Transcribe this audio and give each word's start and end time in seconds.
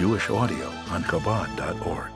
Jewish 0.00 0.30
audio 0.30 0.66
on 0.88 1.02
Chabad.org. 1.02 2.10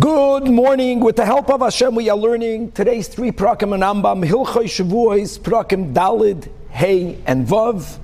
Good 0.00 0.50
morning. 0.50 0.98
With 0.98 1.14
the 1.14 1.24
help 1.24 1.48
of 1.48 1.60
Hashem, 1.60 1.94
we 1.94 2.10
are 2.10 2.16
learning 2.16 2.72
today's 2.72 3.06
three 3.06 3.30
prakim 3.30 3.72
and 3.74 3.80
Rambam, 3.80 4.26
Hilchoy 4.28 4.64
Shavuos, 4.64 5.38
prakim 5.38 5.94
Dalid, 5.94 6.50
Hey, 6.68 7.16
and 7.26 7.46
Vav. 7.46 7.96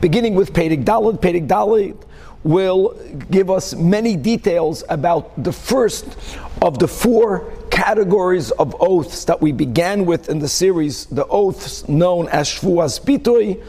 Beginning 0.00 0.34
with 0.34 0.52
Pedig 0.52 0.84
Dalid, 0.84 1.22
Pedig 1.22 1.46
Dalid 1.46 1.96
will 2.42 2.98
give 3.30 3.48
us 3.48 3.76
many 3.76 4.16
details 4.16 4.82
about 4.88 5.40
the 5.44 5.52
first 5.52 6.18
of 6.62 6.80
the 6.80 6.88
four 6.88 7.52
categories 7.70 8.50
of 8.50 8.74
oaths 8.80 9.24
that 9.26 9.40
we 9.40 9.52
began 9.52 10.04
with 10.04 10.28
in 10.28 10.40
the 10.40 10.48
series, 10.48 11.06
the 11.06 11.28
oaths 11.28 11.88
known 11.88 12.26
as 12.30 12.48
Shvuas 12.48 13.00
Bitoy. 13.00 13.62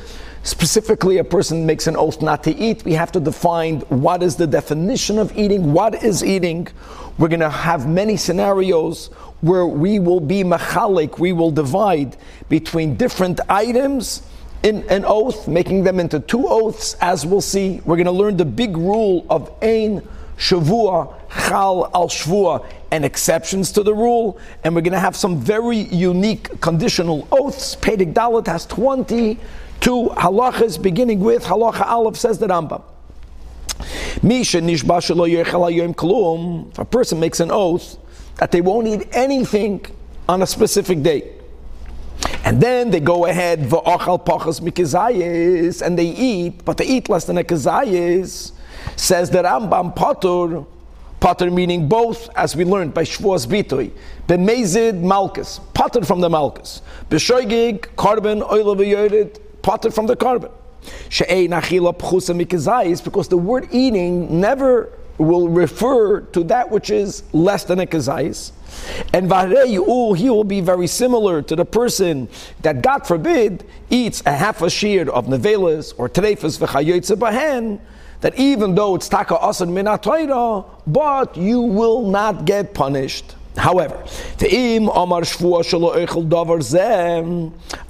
Specifically, 0.46 1.18
a 1.18 1.24
person 1.24 1.66
makes 1.66 1.88
an 1.88 1.98
oath 1.98 2.22
not 2.22 2.44
to 2.44 2.56
eat. 2.56 2.86
We 2.86 2.94
have 2.94 3.12
to 3.14 3.20
define 3.20 3.80
what 3.90 4.22
is 4.22 4.36
the 4.36 4.46
definition 4.46 5.18
of 5.18 5.36
eating, 5.36 5.74
what 5.74 6.04
is 6.04 6.24
eating. 6.24 6.68
We're 7.18 7.30
going 7.30 7.40
to 7.40 7.50
have 7.50 7.90
many 7.90 8.16
scenarios 8.16 9.08
where 9.42 9.66
we 9.66 9.98
will 9.98 10.20
be 10.20 10.44
machalik, 10.44 11.18
we 11.18 11.34
will 11.34 11.50
divide 11.50 12.16
between 12.48 12.96
different 12.96 13.40
items 13.50 14.22
in 14.62 14.84
an 14.90 15.04
oath, 15.04 15.48
making 15.48 15.84
them 15.84 16.00
into 16.00 16.20
two 16.20 16.48
oaths, 16.48 16.96
as 17.02 17.26
we'll 17.26 17.42
see. 17.42 17.82
We're 17.84 17.96
going 17.96 18.06
to 18.06 18.12
learn 18.12 18.38
the 18.38 18.46
big 18.46 18.78
rule 18.78 19.26
of 19.32 19.52
Ein 19.64 20.08
Shavua, 20.38 21.12
Chal 21.48 21.90
al 21.96 22.08
Shvua, 22.08 22.64
and 22.92 23.04
exceptions 23.04 23.72
to 23.72 23.82
the 23.82 23.96
rule. 23.96 24.38
And 24.64 24.76
we're 24.76 24.82
going 24.82 24.94
to 24.94 25.00
have 25.00 25.16
some 25.16 25.40
very 25.40 25.78
unique 25.78 26.62
conditional 26.62 27.28
oaths. 27.32 27.76
Pedig 27.76 28.16
has 28.46 28.68
20 28.68 29.40
two 29.82 30.10
halachas, 30.16 30.82
beginning 30.82 31.20
with 31.20 31.44
halacha 31.44 31.86
aleph, 31.86 32.18
says 32.18 32.40
the 32.40 32.48
Rambam. 32.48 32.84
Misha 34.24 34.60
nishba 34.60 35.02
a 36.78 36.86
person 36.86 37.20
makes 37.20 37.40
an 37.40 37.52
oath 37.52 37.98
that 38.38 38.52
they 38.52 38.62
won't 38.62 38.88
eat 38.88 39.08
anything 39.12 39.86
on 40.28 40.42
a 40.42 40.48
specific 40.48 41.04
day, 41.04 41.34
and 42.44 42.60
then 42.62 42.90
they 42.90 43.00
go 43.00 43.26
ahead 43.26 43.60
v'achal 43.60 44.26
pachas 44.26 44.60
mikizayis 44.62 45.82
and 45.82 46.00
they 46.00 46.08
eat, 46.08 46.64
but 46.66 46.78
they 46.78 46.86
eat 46.86 47.10
less 47.10 47.26
than 47.26 47.38
a 47.38 47.44
kizayis, 47.44 48.54
says 48.96 49.30
the 49.30 49.44
Rambam 49.44 49.96
patur, 49.96 50.66
patur 51.20 51.54
meaning 51.54 51.88
both, 51.88 52.30
as 52.36 52.56
we 52.56 52.66
learned 52.66 52.94
by 52.94 53.04
Shvuas 53.04 53.46
Bitoy, 53.46 53.92
b'mezid 54.28 55.00
malchus, 55.02 55.60
patur 55.74 56.06
from 56.06 56.22
the 56.22 56.30
malchus, 56.30 56.82
b'shoigig, 57.10 57.80
korban, 57.96 58.42
oil 58.52 58.76
patur 59.66 59.92
from 59.92 60.06
the 60.06 60.16
korban. 60.16 60.52
Because 63.04 63.28
the 63.28 63.38
word 63.38 63.68
eating 63.72 64.40
never 64.40 64.90
will 65.18 65.48
refer 65.50 66.22
to 66.22 66.44
that 66.44 66.70
which 66.70 66.90
is 66.90 67.24
less 67.34 67.64
than 67.64 67.80
a 67.80 67.86
kazayis. 67.86 68.52
And 69.14 69.30
vareyu, 69.30 70.18
he 70.18 70.30
will 70.30 70.44
be 70.44 70.62
very 70.62 70.88
similar 70.88 71.42
to 71.42 71.56
the 71.56 71.66
person 71.66 72.28
that, 72.62 72.82
God 72.82 73.08
forbid, 73.08 73.64
eats 73.90 74.22
a 74.26 74.34
half 74.34 74.62
a 74.62 74.70
shear 74.70 75.10
of 75.10 75.28
nevelas 75.28 75.94
or 75.98 76.10
trefas 76.10 76.60
v'chayotze 76.60 77.16
bahen, 77.16 77.80
that 78.22 78.38
even 78.38 78.76
though 78.76 78.96
it's 78.96 79.08
taka 79.08 79.38
asan 79.42 79.70
minatoira, 79.70 80.66
but 80.86 81.38
you 81.38 81.62
will 81.62 82.10
not 82.10 82.46
get 82.46 82.74
punished. 82.74 83.36
However, 83.58 84.04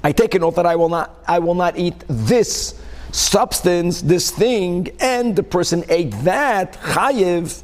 I 0.04 0.12
take 0.12 0.34
an 0.34 0.42
oath 0.44 0.54
that 0.54 0.66
I 0.66 0.76
will 0.76 0.88
not, 0.88 1.24
I 1.26 1.38
will 1.38 1.54
not 1.54 1.78
eat 1.78 2.04
this 2.08 2.80
substance, 3.12 4.02
this 4.02 4.30
thing, 4.30 4.88
and 5.00 5.34
the 5.34 5.42
person 5.42 5.84
ate 5.88 6.12
that, 6.22 6.74
chayiv, 6.74 7.62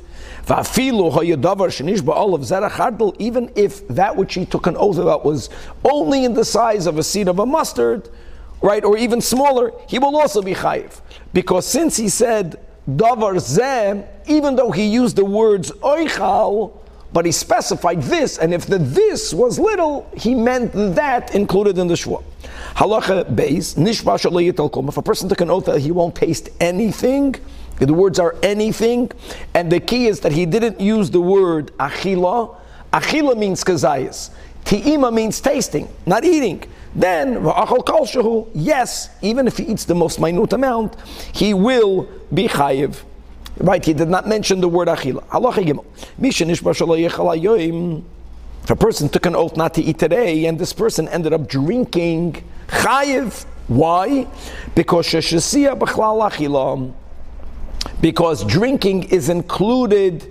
even 3.19 3.53
if 3.55 3.89
that 3.89 4.17
which 4.17 4.35
he 4.35 4.45
took 4.45 4.67
an 4.67 4.77
oath 4.77 4.99
about 4.99 5.25
was 5.25 5.51
only 5.85 6.25
in 6.25 6.35
the 6.35 6.45
size 6.45 6.87
of 6.87 6.99
a 6.99 7.03
seed 7.03 7.29
of 7.29 7.39
a 7.39 7.47
mustard, 7.47 8.09
right, 8.61 8.85
or 8.85 8.97
even 8.97 9.21
smaller, 9.21 9.73
he 9.89 10.01
will 10.01 10.17
also 10.17 10.43
be 10.43 10.55
chayiv. 10.55 11.01
Because 11.33 11.65
since 11.67 11.97
he 11.97 12.09
said 12.09 12.59
davar 12.91 13.37
zeh, 13.37 14.05
even 14.27 14.57
though 14.57 14.73
he 14.73 14.87
used 14.87 15.15
the 15.15 15.25
words 15.25 15.71
oichal, 15.83 16.73
but 17.13 17.27
he 17.27 17.33
specified 17.33 18.03
this, 18.03 18.39
and 18.39 18.55
if 18.55 18.67
the 18.67 18.79
this 18.79 19.35
was 19.35 19.59
little, 19.59 20.09
he 20.17 20.35
meant 20.35 20.73
that 20.73 21.35
included 21.35 21.79
in 21.79 21.87
the 21.87 21.97
shua. 21.97 22.23
Halacha 22.75 23.35
base, 23.35 23.75
nishba 23.75 24.89
If 24.89 24.97
a 24.97 25.03
person 25.03 25.29
took 25.29 25.41
an 25.41 25.51
oath 25.51 25.67
that 25.67 25.81
he 25.81 25.91
won't 25.91 26.15
taste 26.15 26.49
anything, 26.61 27.37
the 27.77 27.93
words 27.93 28.19
are 28.19 28.37
anything, 28.43 29.11
and 29.55 29.71
the 29.71 29.81
key 29.81 30.07
is 30.07 30.21
that 30.21 30.33
he 30.33 30.47
didn't 30.47 30.81
use 30.81 31.11
the 31.11 31.21
word 31.21 31.73
achila. 31.79 32.57
Achila 32.93 33.37
means 33.37 33.65
kazayas. 33.65 34.31
Ti'ima 34.65 35.13
means 35.13 35.41
tasting, 35.41 35.89
not 36.07 36.25
eating. 36.25 36.63
Then, 36.95 37.45
yes, 38.55 39.09
even 39.23 39.47
if 39.47 39.57
he 39.57 39.65
eats 39.65 39.85
the 39.85 39.95
most 39.95 40.21
minute 40.21 40.53
amount, 40.53 40.95
he 41.33 41.55
will 41.55 42.09
be 42.33 42.49
chayiv. 42.49 43.03
Right, 43.63 43.85
he 43.85 43.93
did 43.93 44.09
not 44.09 44.27
mention 44.27 44.61
the 44.61 44.69
word 44.69 44.89
achila. 44.89 45.23
If 48.65 48.71
a 48.71 48.77
person 48.77 49.09
took 49.09 49.27
an 49.27 49.37
oath 49.37 49.57
not 49.57 49.75
to 49.75 49.83
eat 49.83 50.01
today, 50.01 50.47
and 50.47 50.59
this 50.59 50.73
person 50.73 51.09
ended 51.09 51.33
up 51.33 51.49
drinking 51.49 52.43
chayiv, 52.67 53.45
why? 53.69 54.27
Because 54.75 55.07
sheshasiya 55.07 55.79
b'chlal 55.79 56.29
achila. 56.29 56.93
Because 58.01 58.45
drinking 58.45 59.05
is 59.05 59.29
included 59.29 60.27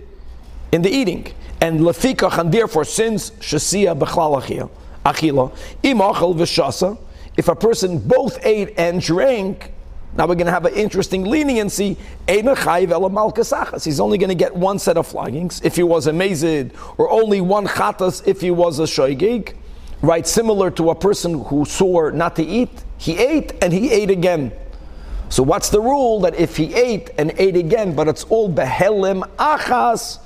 in 0.73 0.81
the 0.81 0.89
eating, 0.89 1.33
and 1.61 1.79
lefikach, 1.79 2.37
and 2.37 2.51
therefore, 2.51 2.83
since 2.83 3.31
shesiya 3.31 3.97
b'chlal 3.97 4.69
achila, 5.05 5.51
imachal 5.83 6.35
v'shasa, 6.35 6.97
if 7.37 7.47
a 7.47 7.55
person 7.55 7.97
both 7.97 8.45
ate 8.45 8.73
and 8.77 9.01
drank, 9.01 9.70
now 10.17 10.27
we're 10.27 10.35
going 10.35 10.47
to 10.47 10.51
have 10.51 10.65
an 10.65 10.73
interesting 10.73 11.23
leniency. 11.23 11.97
He's 12.27 12.45
only 12.45 14.17
going 14.17 14.29
to 14.29 14.35
get 14.35 14.53
one 14.55 14.77
set 14.77 14.97
of 14.97 15.07
floggings 15.07 15.63
if 15.63 15.77
he 15.77 15.83
was 15.83 16.07
a 16.07 16.11
mazid, 16.11 16.73
or 16.97 17.09
only 17.09 17.39
one 17.39 17.65
chatas 17.65 18.27
if 18.27 18.41
he 18.41 18.51
was 18.51 18.79
a 18.79 18.83
shoygig. 18.83 19.55
Right, 20.01 20.27
similar 20.27 20.71
to 20.71 20.89
a 20.89 20.95
person 20.95 21.45
who 21.45 21.63
swore 21.63 22.11
not 22.11 22.35
to 22.37 22.43
eat, 22.43 22.83
he 22.97 23.17
ate 23.19 23.53
and 23.61 23.71
he 23.71 23.91
ate 23.91 24.09
again. 24.09 24.51
So 25.29 25.43
what's 25.43 25.69
the 25.69 25.79
rule 25.79 26.19
that 26.21 26.35
if 26.35 26.57
he 26.57 26.73
ate 26.73 27.11
and 27.17 27.31
ate 27.37 27.55
again, 27.55 27.95
but 27.95 28.07
it's 28.07 28.23
all 28.25 28.49
behelim 28.51 29.23
achas, 29.37 30.19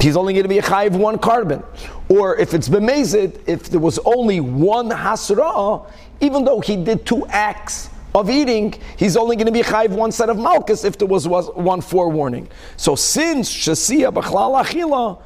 he's 0.00 0.16
only 0.16 0.34
going 0.34 0.44
to 0.44 0.48
be 0.48 0.58
a 0.58 0.62
chayiv 0.62 0.92
one 0.96 1.18
korban. 1.18 1.64
Or 2.08 2.36
if 2.36 2.54
it's 2.54 2.68
bemezid, 2.68 3.40
if 3.48 3.70
there 3.70 3.80
was 3.80 3.98
only 4.04 4.40
one 4.40 4.90
hasra, 4.90 5.90
even 6.20 6.44
though 6.44 6.60
he 6.60 6.76
did 6.76 7.06
two 7.06 7.26
acts 7.26 7.88
of 8.14 8.30
eating, 8.30 8.74
he's 8.96 9.16
only 9.16 9.34
going 9.36 9.46
to 9.46 9.52
be 9.52 9.62
chayv 9.62 9.90
one 9.90 10.12
set 10.12 10.28
of 10.28 10.38
malchus 10.38 10.84
if 10.84 10.96
there 10.98 11.08
was 11.08 11.26
one 11.26 11.80
forewarning. 11.80 12.48
So 12.76 12.94
since 12.94 13.52
shasiya 13.52 14.12
b'chlal 14.12 14.64
achila, 14.64 15.20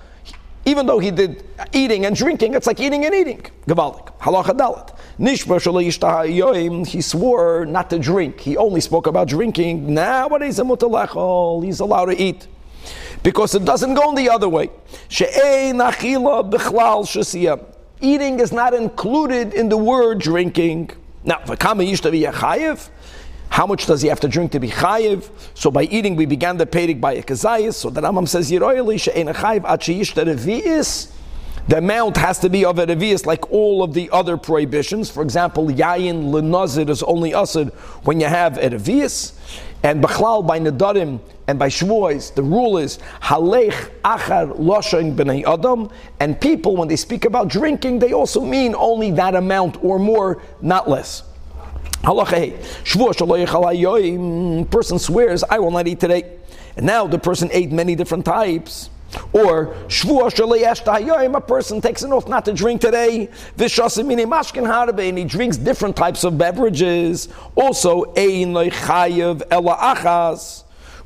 even 0.64 0.86
though 0.86 0.98
he 0.98 1.10
did 1.10 1.44
eating 1.72 2.06
and 2.06 2.16
drinking, 2.16 2.54
it's 2.54 2.66
like 2.66 2.80
eating 2.80 3.04
and 3.06 3.14
eating. 3.14 3.42
Gavaldik. 3.66 4.18
Halacha 4.18 4.56
dalit. 4.56 4.94
Nishba 5.18 6.86
he 6.86 7.00
swore 7.00 7.66
not 7.66 7.90
to 7.90 7.98
drink. 7.98 8.40
He 8.40 8.56
only 8.56 8.80
spoke 8.80 9.06
about 9.06 9.28
drinking. 9.28 9.92
Now 9.92 10.28
what 10.28 10.42
is 10.42 10.58
Nowadays, 10.58 11.64
he's 11.64 11.80
allowed 11.80 12.06
to 12.06 12.16
eat. 12.20 12.46
Because 13.22 13.54
it 13.54 13.64
doesn't 13.64 13.94
go 13.94 14.14
the 14.14 14.28
other 14.30 14.48
way. 14.48 14.70
Shasia. 15.10 15.64
Eating 18.00 18.38
is 18.40 18.52
not 18.52 18.74
included 18.74 19.54
in 19.54 19.68
the 19.68 19.76
word 19.76 20.20
drinking. 20.20 20.90
Now, 21.28 21.40
v'kama 21.40 21.86
used 21.86 22.04
to 22.04 22.10
be. 22.10 22.24
How 23.50 23.66
much 23.66 23.84
does 23.84 24.00
he 24.00 24.08
have 24.08 24.20
to 24.20 24.28
drink 24.28 24.52
to 24.52 24.60
be 24.60 24.70
chayiv? 24.70 25.28
So 25.52 25.70
by 25.70 25.82
eating, 25.82 26.16
we 26.16 26.24
began 26.24 26.56
the 26.56 26.64
pedic 26.64 27.02
by 27.02 27.12
a 27.12 27.22
kazayis. 27.22 27.74
So 27.74 27.90
the 27.90 28.00
Rambam 28.00 28.26
says, 28.26 28.50
Yiroyeli 28.50 28.98
she'en 28.98 29.28
a 29.28 29.34
chayiv 29.34 29.64
at 29.64 29.82
she'yishta 29.82 30.24
revi'is. 30.24 31.12
The 31.68 31.78
amount 31.78 32.16
has 32.16 32.38
to 32.38 32.48
be 32.48 32.64
of 32.64 32.78
a 32.78 32.86
revi'is 32.86 33.26
like 33.26 33.50
all 33.52 33.82
of 33.82 33.92
the 33.92 34.08
other 34.10 34.38
prohibitions. 34.38 35.10
For 35.10 35.22
example, 35.22 35.66
yayin 35.66 36.30
lenazir 36.30 36.88
is 36.88 37.02
only 37.02 37.32
usad 37.32 37.74
when 38.04 38.20
you 38.20 38.26
have 38.26 38.56
a 38.56 38.70
revi'is. 38.70 39.34
And 39.82 40.02
b'chlal 40.02 40.46
by 40.46 40.58
nedarim 40.58 41.20
and 41.46 41.58
by 41.58 41.68
shvois, 41.68 42.34
the 42.34 42.42
rule 42.42 42.78
is 42.78 42.98
halech 43.22 43.90
achar 44.02 44.56
loshen 44.58 45.14
b'nei 45.14 45.44
adam. 45.46 45.90
And 46.20 46.40
people, 46.40 46.76
when 46.76 46.88
they 46.88 46.96
speak 46.96 47.24
about 47.24 47.48
drinking, 47.48 47.98
they 47.98 48.12
also 48.12 48.44
mean 48.44 48.74
only 48.74 49.10
that 49.12 49.34
amount 49.34 49.82
or 49.84 49.98
more, 49.98 50.42
not 50.60 50.88
less. 50.88 51.22
Person 54.70 54.98
swears, 54.98 55.44
I 55.44 55.58
will 55.58 55.70
not 55.70 55.86
eat 55.86 56.00
today. 56.00 56.38
And 56.76 56.86
now 56.86 57.06
the 57.06 57.18
person 57.18 57.50
ate 57.52 57.72
many 57.72 57.94
different 57.94 58.24
types. 58.24 58.90
Or 59.32 59.74
a 59.74 61.40
person 61.40 61.80
takes 61.80 62.02
an 62.02 62.12
oath 62.12 62.28
not 62.28 62.44
to 62.44 62.52
drink 62.52 62.80
today. 62.82 63.28
And 63.58 65.18
he 65.18 65.24
drinks 65.24 65.56
different 65.56 65.96
types 65.96 66.24
of 66.24 66.36
beverages. 66.38 67.28
Also, 67.56 68.04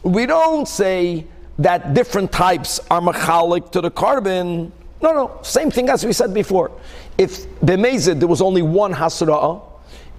we 0.05 0.27
don't 0.27 0.69
say 0.69 1.27
that 1.59 1.95
different 1.95 2.33
types 2.33 2.81
are 2.91 3.01
machalik 3.01 3.71
to 3.71 3.81
the 3.81 3.91
korban. 3.91 4.73
No, 5.01 5.13
no, 5.13 5.39
same 5.43 5.71
thing 5.71 5.89
as 5.89 6.05
we 6.05 6.13
said 6.13 6.35
before. 6.35 6.71
If 7.19 7.47
b'mezid 7.61 8.19
there 8.19 8.29
was 8.29 8.41
only 8.43 8.63
one 8.63 8.93
hasra'ah, 8.93 9.63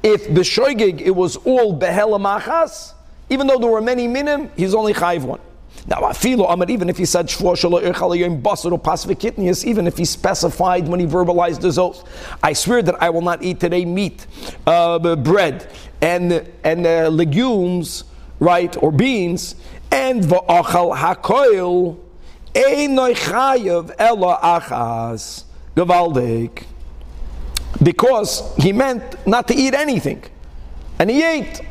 if 0.03 0.27
b'shoigig 0.27 1.01
it 1.01 1.15
was 1.15 1.37
all 1.37 1.79
behela 1.79 2.19
machas, 2.19 2.93
even 3.29 3.47
though 3.47 3.57
there 3.57 3.69
were 3.69 3.81
many 3.81 4.07
minim, 4.07 4.51
he's 4.55 4.75
only 4.75 4.93
chayv 4.93 5.23
one. 5.23 5.39
Now, 5.85 5.97
afilo 5.97 6.45
amar, 6.51 6.69
even 6.69 6.89
if 6.89 6.97
he 6.97 7.05
said 7.05 7.27
basar 7.27 7.71
or 7.71 9.67
even 9.67 9.87
if 9.87 9.97
he 9.97 10.05
specified 10.05 10.87
when 10.87 10.99
he 10.99 11.05
verbalized 11.05 11.61
his 11.61 11.77
oath, 11.77 12.07
I 12.41 12.53
swear 12.53 12.81
that 12.83 13.01
I 13.01 13.09
will 13.09 13.21
not 13.21 13.43
eat 13.43 13.59
today 13.59 13.83
meat, 13.83 14.25
uh, 14.65 15.15
bread, 15.15 15.69
and 16.01 16.49
and 16.63 16.85
uh, 16.85 17.09
legumes, 17.09 18.05
right, 18.39 18.75
or 18.81 18.91
beans, 18.91 19.55
and 19.91 20.23
va'achal 20.23 20.95
hakoil, 20.95 21.97
einoy 22.53 23.15
chayav 23.15 23.93
ela 23.99 24.39
achas, 24.41 25.43
gavaldik. 25.75 26.63
Because 27.81 28.53
he 28.57 28.71
meant 28.71 29.25
not 29.25 29.47
to 29.47 29.55
eat 29.55 29.73
anything. 29.73 30.23
And 30.99 31.09
he 31.09 31.23
ate. 31.23 31.61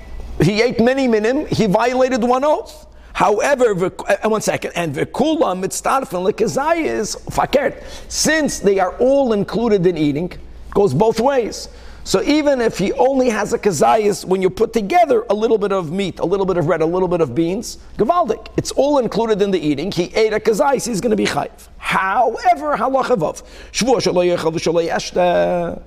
He 0.40 0.62
ate 0.62 0.80
many 0.80 1.06
minim, 1.06 1.46
he 1.46 1.66
violated 1.66 2.24
one 2.24 2.44
oath. 2.44 2.86
However, 3.12 3.92
uh, 4.08 4.28
one 4.28 4.40
second, 4.40 4.72
and 4.74 4.94
v'kula 4.94 5.54
mitzdarfen 5.62 6.32
lekazayis 6.32 7.22
fakert. 7.26 7.84
Since 8.08 8.60
they 8.60 8.78
are 8.78 8.96
all 8.98 9.34
included 9.34 9.86
in 9.86 9.98
eating, 9.98 10.32
goes 10.70 10.94
both 10.94 11.20
ways. 11.20 11.68
So 12.04 12.20
even 12.22 12.60
if 12.60 12.78
he 12.78 12.92
only 12.94 13.28
has 13.30 13.52
a 13.52 13.58
kazayas, 13.58 14.24
when 14.24 14.42
you 14.42 14.50
put 14.50 14.72
together 14.72 15.24
a 15.30 15.34
little 15.34 15.56
bit 15.56 15.70
of 15.72 15.92
meat, 15.92 16.18
a 16.18 16.24
little 16.24 16.44
bit 16.44 16.56
of 16.56 16.66
bread, 16.66 16.80
a 16.80 16.86
little 16.86 17.06
bit 17.06 17.20
of 17.20 17.32
beans, 17.32 17.78
gavaldik, 17.96 18.48
it's 18.56 18.72
all 18.72 18.98
included 18.98 19.40
in 19.40 19.52
the 19.52 19.58
eating. 19.60 19.92
He 19.92 20.12
ate 20.16 20.32
a 20.32 20.40
kazayas, 20.40 20.84
he's 20.86 21.00
going 21.00 21.10
to 21.10 21.16
be 21.16 21.26
chayv. 21.26 21.68
However, 21.78 22.76
halachavav, 22.76 23.42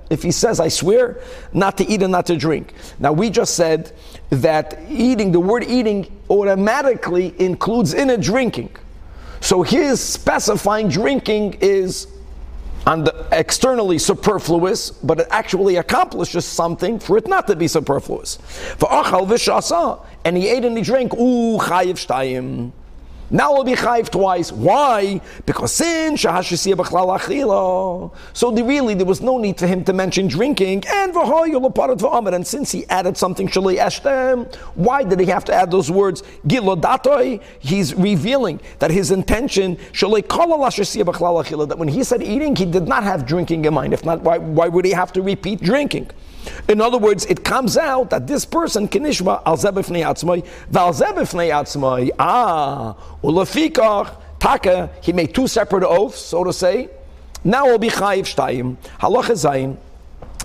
if 0.10 0.24
he 0.24 0.32
says, 0.32 0.60
I 0.60 0.68
swear 0.70 1.22
not 1.52 1.78
to 1.78 1.86
eat 1.86 2.02
and 2.02 2.12
not 2.12 2.26
to 2.28 2.38
drink. 2.38 2.74
Now 3.00 3.12
we 3.12 3.30
just 3.30 3.56
said 3.56 3.92
that 4.30 4.80
eating, 4.88 5.32
the 5.32 5.40
word 5.40 5.64
eating 5.66 6.08
automatically 6.30 7.34
includes 7.40 7.94
in 7.94 8.10
it 8.10 8.22
drinking. 8.22 8.70
So 9.42 9.64
his 9.64 10.00
specifying 10.00 10.88
drinking 10.88 11.58
is 11.62 12.08
the 13.04 13.26
externally 13.32 13.98
superfluous, 13.98 14.92
but 14.92 15.20
it 15.20 15.28
actually 15.32 15.78
accomplishes 15.78 16.46
something 16.46 17.00
for 17.00 17.18
it 17.18 17.28
not 17.28 17.48
to 17.48 17.56
be 17.56 17.68
superfluous. 17.68 18.38
For 18.78 18.88
and 20.24 20.38
he 20.38 20.48
ate 20.48 20.66
and 20.66 20.78
he 20.78 20.84
drank, 20.84 21.14
ooh, 21.14 21.58
chayiv 21.58 21.96
shtayim. 21.96 22.72
Now 23.32 23.54
we'll 23.54 23.64
be 23.64 23.74
chayiv 23.74 24.10
twice. 24.10 24.52
Why? 24.52 25.20
Because 25.46 25.74
sin 25.74 26.16
shahashisiya 26.16 26.76
b'chlal 26.76 27.18
achila. 27.18 28.12
So 28.34 28.52
the, 28.52 28.64
really, 28.64 28.94
there 28.94 29.06
was 29.06 29.22
no 29.22 29.38
need 29.40 29.58
for 29.58 29.66
him 29.66 29.84
to 29.86 29.94
mention 29.94 30.28
drinking. 30.28 30.84
And 30.88 31.14
v'hoyol 31.14 31.74
v'amar. 31.74 32.36
And 32.36 32.46
since 32.46 32.72
he 32.72 32.86
added 32.88 33.18
something 33.18 33.48
shalei 33.48 33.78
eshtem, 33.78 34.54
why 34.76 35.04
did 35.04 35.20
he 35.20 35.26
have 35.26 35.44
to 35.46 35.54
add 35.54 35.72
those 35.72 35.90
words? 35.90 36.22
Gilodatoi. 36.48 37.42
He's 37.60 37.96
revealing 37.96 38.60
that 38.80 38.92
his 38.92 39.10
intention 39.10 39.78
shalei 39.92 40.22
kolal 40.22 40.60
b'chlal 40.60 41.44
achila. 41.44 41.68
That 41.68 41.80
when 41.80 41.88
he 41.88 42.04
said 42.04 42.22
eating, 42.22 42.56
he 42.56 42.66
did 42.66 42.88
not 42.88 43.04
have 43.04 43.26
drinking 43.26 43.66
in 43.66 43.74
mind. 43.74 43.94
If 43.94 44.06
not, 44.06 44.22
why, 44.22 44.38
why 44.38 44.68
would 44.68 44.86
he 44.86 44.92
have 44.92 45.12
to 45.14 45.22
repeat 45.24 45.62
drinking? 45.62 46.12
In 46.68 46.82
other 46.82 46.98
words, 46.98 47.26
it 47.26 47.44
comes 47.44 47.78
out 47.78 48.10
that 48.10 48.28
this 48.28 48.46
person 48.46 48.88
kinishma 48.88 49.42
al 49.46 49.58
zebefnei 49.58 50.04
atzmai, 50.04 50.46
val 50.70 50.94
zebefnei 50.94 51.50
atzmai. 51.52 52.12
Ah, 52.18 52.96
ulefikach 53.24 54.16
taka. 54.40 54.90
He 55.02 55.14
made 55.14 55.34
two 55.34 55.48
separate 55.48 55.84
oaths, 55.84 56.20
so 56.20 56.44
to 56.44 56.54
say. 56.54 56.90
Now 57.44 57.68
will 57.68 57.78
be 57.78 57.90
chayiv 57.90 58.24
shtayim. 58.24 58.78
Halacha 59.00 59.34
zayin. 59.34 59.78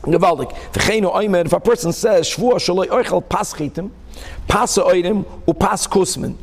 Gewaldig. 0.02 0.52
Degene 0.72 1.10
oimer, 1.10 1.46
if 1.46 1.52
a 1.52 1.60
person 1.60 1.92
says, 1.92 2.28
shvua 2.28 2.54
shaloi 2.54 2.88
oichel 2.88 3.26
pas 3.26 3.52
chitim, 3.54 3.90
pas 4.48 4.76
oirim, 4.76 5.26
u 5.46 5.54
pas 5.54 5.86
kusmen. 5.86 6.36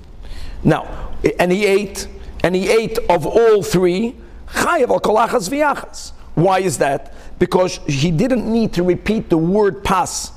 Now, 0.64 1.12
and 1.40 1.52
he 1.52 1.66
ate, 1.66 2.08
and 2.44 2.56
he 2.56 2.69
ate 2.69 2.98
of 3.10 3.25
all 3.25 3.64
three, 3.64 4.16
chayiv 4.48 4.90
al 4.90 5.00
kolachas 5.00 5.50
v'yachas. 5.50 6.14
Why 6.37 6.61
is 6.61 6.79
that? 6.79 7.15
Because 7.39 7.81
he 7.87 8.11
didn't 8.11 8.50
need 8.50 8.73
to 8.75 8.83
repeat 8.83 9.29
the 9.29 9.37
word 9.39 9.85
pas. 9.85 10.33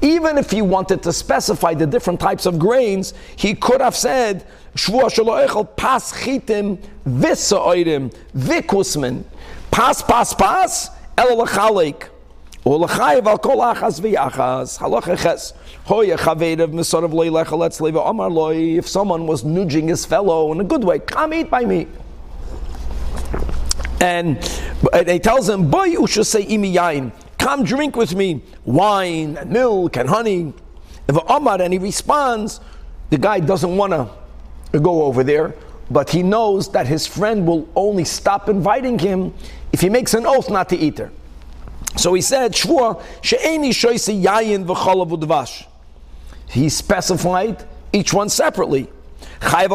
Even 0.00 0.38
if 0.38 0.50
he 0.50 0.62
wanted 0.62 1.02
to 1.02 1.12
specify 1.12 1.74
the 1.74 1.86
different 1.86 2.20
types 2.20 2.46
of 2.46 2.58
grains, 2.58 3.14
he 3.36 3.54
could 3.54 3.80
have 3.80 3.96
said, 3.96 4.46
Shvua 4.74 5.04
shaloechel 5.04 5.76
pas 5.76 6.12
chitim 6.12 6.78
v'sa'oirim 7.06 8.14
v'kusmin. 8.36 9.24
Pas, 9.70 10.02
pas, 10.02 10.34
pas, 10.34 10.90
el 11.16 11.36
lachalek. 11.36 12.10
ולחייב 12.66 13.28
על 13.28 13.36
כל 13.36 13.60
אחס 13.60 14.00
ויחס, 14.02 14.82
הלכה 14.82 15.16
חס. 15.16 15.52
Hoya 15.86 16.16
chavedav 16.16 16.72
misorav 16.72 17.12
loy 17.12 17.28
lecha 17.28 17.58
let's 17.58 17.78
leave 17.80 17.96
Omar 17.96 18.30
loy. 18.30 18.56
If 18.78 18.88
someone 18.88 19.26
was 19.26 19.44
nudging 19.44 19.88
his 19.88 20.06
fellow 20.06 20.50
in 20.50 20.60
a 20.60 20.64
good 20.64 20.82
way, 20.82 20.98
come 20.98 21.34
eat 21.34 21.50
by 21.50 21.66
me. 21.66 21.86
And 23.99 24.37
he 25.05 25.19
tells 25.19 25.49
him, 25.49 25.69
Boy, 25.69 25.85
you 25.85 26.07
should 26.07 26.27
say 26.27 26.45
imi 26.45 26.73
yain. 26.73 27.11
Come 27.37 27.63
drink 27.63 27.95
with 27.95 28.15
me 28.15 28.41
wine 28.65 29.37
and 29.37 29.49
milk 29.49 29.97
and 29.97 30.09
honey. 30.09 30.53
If 31.07 31.17
Omar 31.29 31.61
and 31.61 31.73
he 31.73 31.79
responds, 31.79 32.59
the 33.09 33.17
guy 33.17 33.39
doesn't 33.39 33.75
want 33.75 33.93
to 33.93 34.09
go 34.79 35.03
over 35.03 35.23
there, 35.23 35.55
but 35.89 36.09
he 36.09 36.21
knows 36.21 36.69
that 36.71 36.85
his 36.85 37.07
friend 37.07 37.47
will 37.47 37.67
only 37.75 38.05
stop 38.05 38.47
inviting 38.49 38.99
him 38.99 39.33
if 39.73 39.81
he 39.81 39.89
makes 39.89 40.13
an 40.13 40.25
oath 40.25 40.49
not 40.49 40.69
to 40.69 40.77
eat 40.77 40.97
there. 40.97 41.11
So 41.97 42.13
he 42.13 42.21
said, 42.21 42.53
Shvua, 42.53 43.01
she'eni 43.21 43.71
shoyse 43.71 44.21
yayin 44.21 44.65
v'cholav 44.65 45.09
udvash. 45.09 45.65
He 46.47 46.69
specified 46.69 47.65
each 47.91 48.13
one 48.13 48.29
separately. 48.29 48.87
Why? 49.41 49.67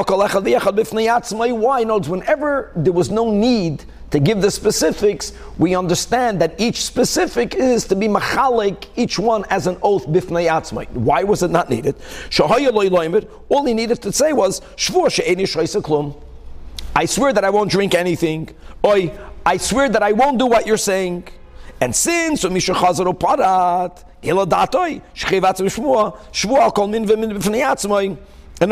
Notes 1.84 2.08
whenever 2.08 2.72
there 2.76 2.92
was 2.92 3.10
no 3.10 3.30
need 3.30 3.84
to 4.14 4.20
give 4.20 4.40
the 4.40 4.50
specifics, 4.50 5.32
we 5.58 5.74
understand 5.74 6.40
that 6.40 6.58
each 6.60 6.84
specific 6.84 7.56
is 7.56 7.84
to 7.84 7.96
be 7.96 8.06
machalik, 8.06 8.86
each 8.94 9.18
one 9.18 9.44
as 9.50 9.66
an 9.66 9.76
oath 9.82 10.06
bifnei 10.06 10.48
atzmai. 10.48 10.88
Why 10.92 11.24
was 11.24 11.42
it 11.42 11.50
not 11.50 11.68
needed? 11.68 11.96
All 13.48 13.64
he 13.64 13.74
needed 13.74 14.00
to 14.02 14.12
say 14.12 14.32
was, 14.32 14.60
I 16.96 17.06
swear 17.06 17.32
that 17.32 17.44
I 17.44 17.50
won't 17.50 17.72
drink 17.72 17.96
anything. 17.96 18.54
Oi, 18.86 19.10
I 19.44 19.56
swear 19.56 19.88
that 19.88 20.04
I 20.04 20.12
won't 20.12 20.38
do 20.38 20.46
what 20.46 20.64
you're 20.64 20.76
saying. 20.76 21.26
And 21.80 21.96
since 21.96 22.44
in 22.44 22.54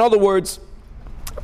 other 0.01 0.19
words, 0.19 0.61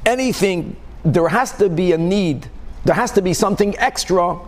anything, 0.06 0.76
there 1.04 1.28
has 1.28 1.52
to 1.58 1.68
be 1.68 1.92
a 1.92 1.98
need 1.98 2.48
there 2.84 2.94
has 2.94 3.12
to 3.12 3.22
be 3.22 3.34
something 3.34 3.76
extra 3.78 4.38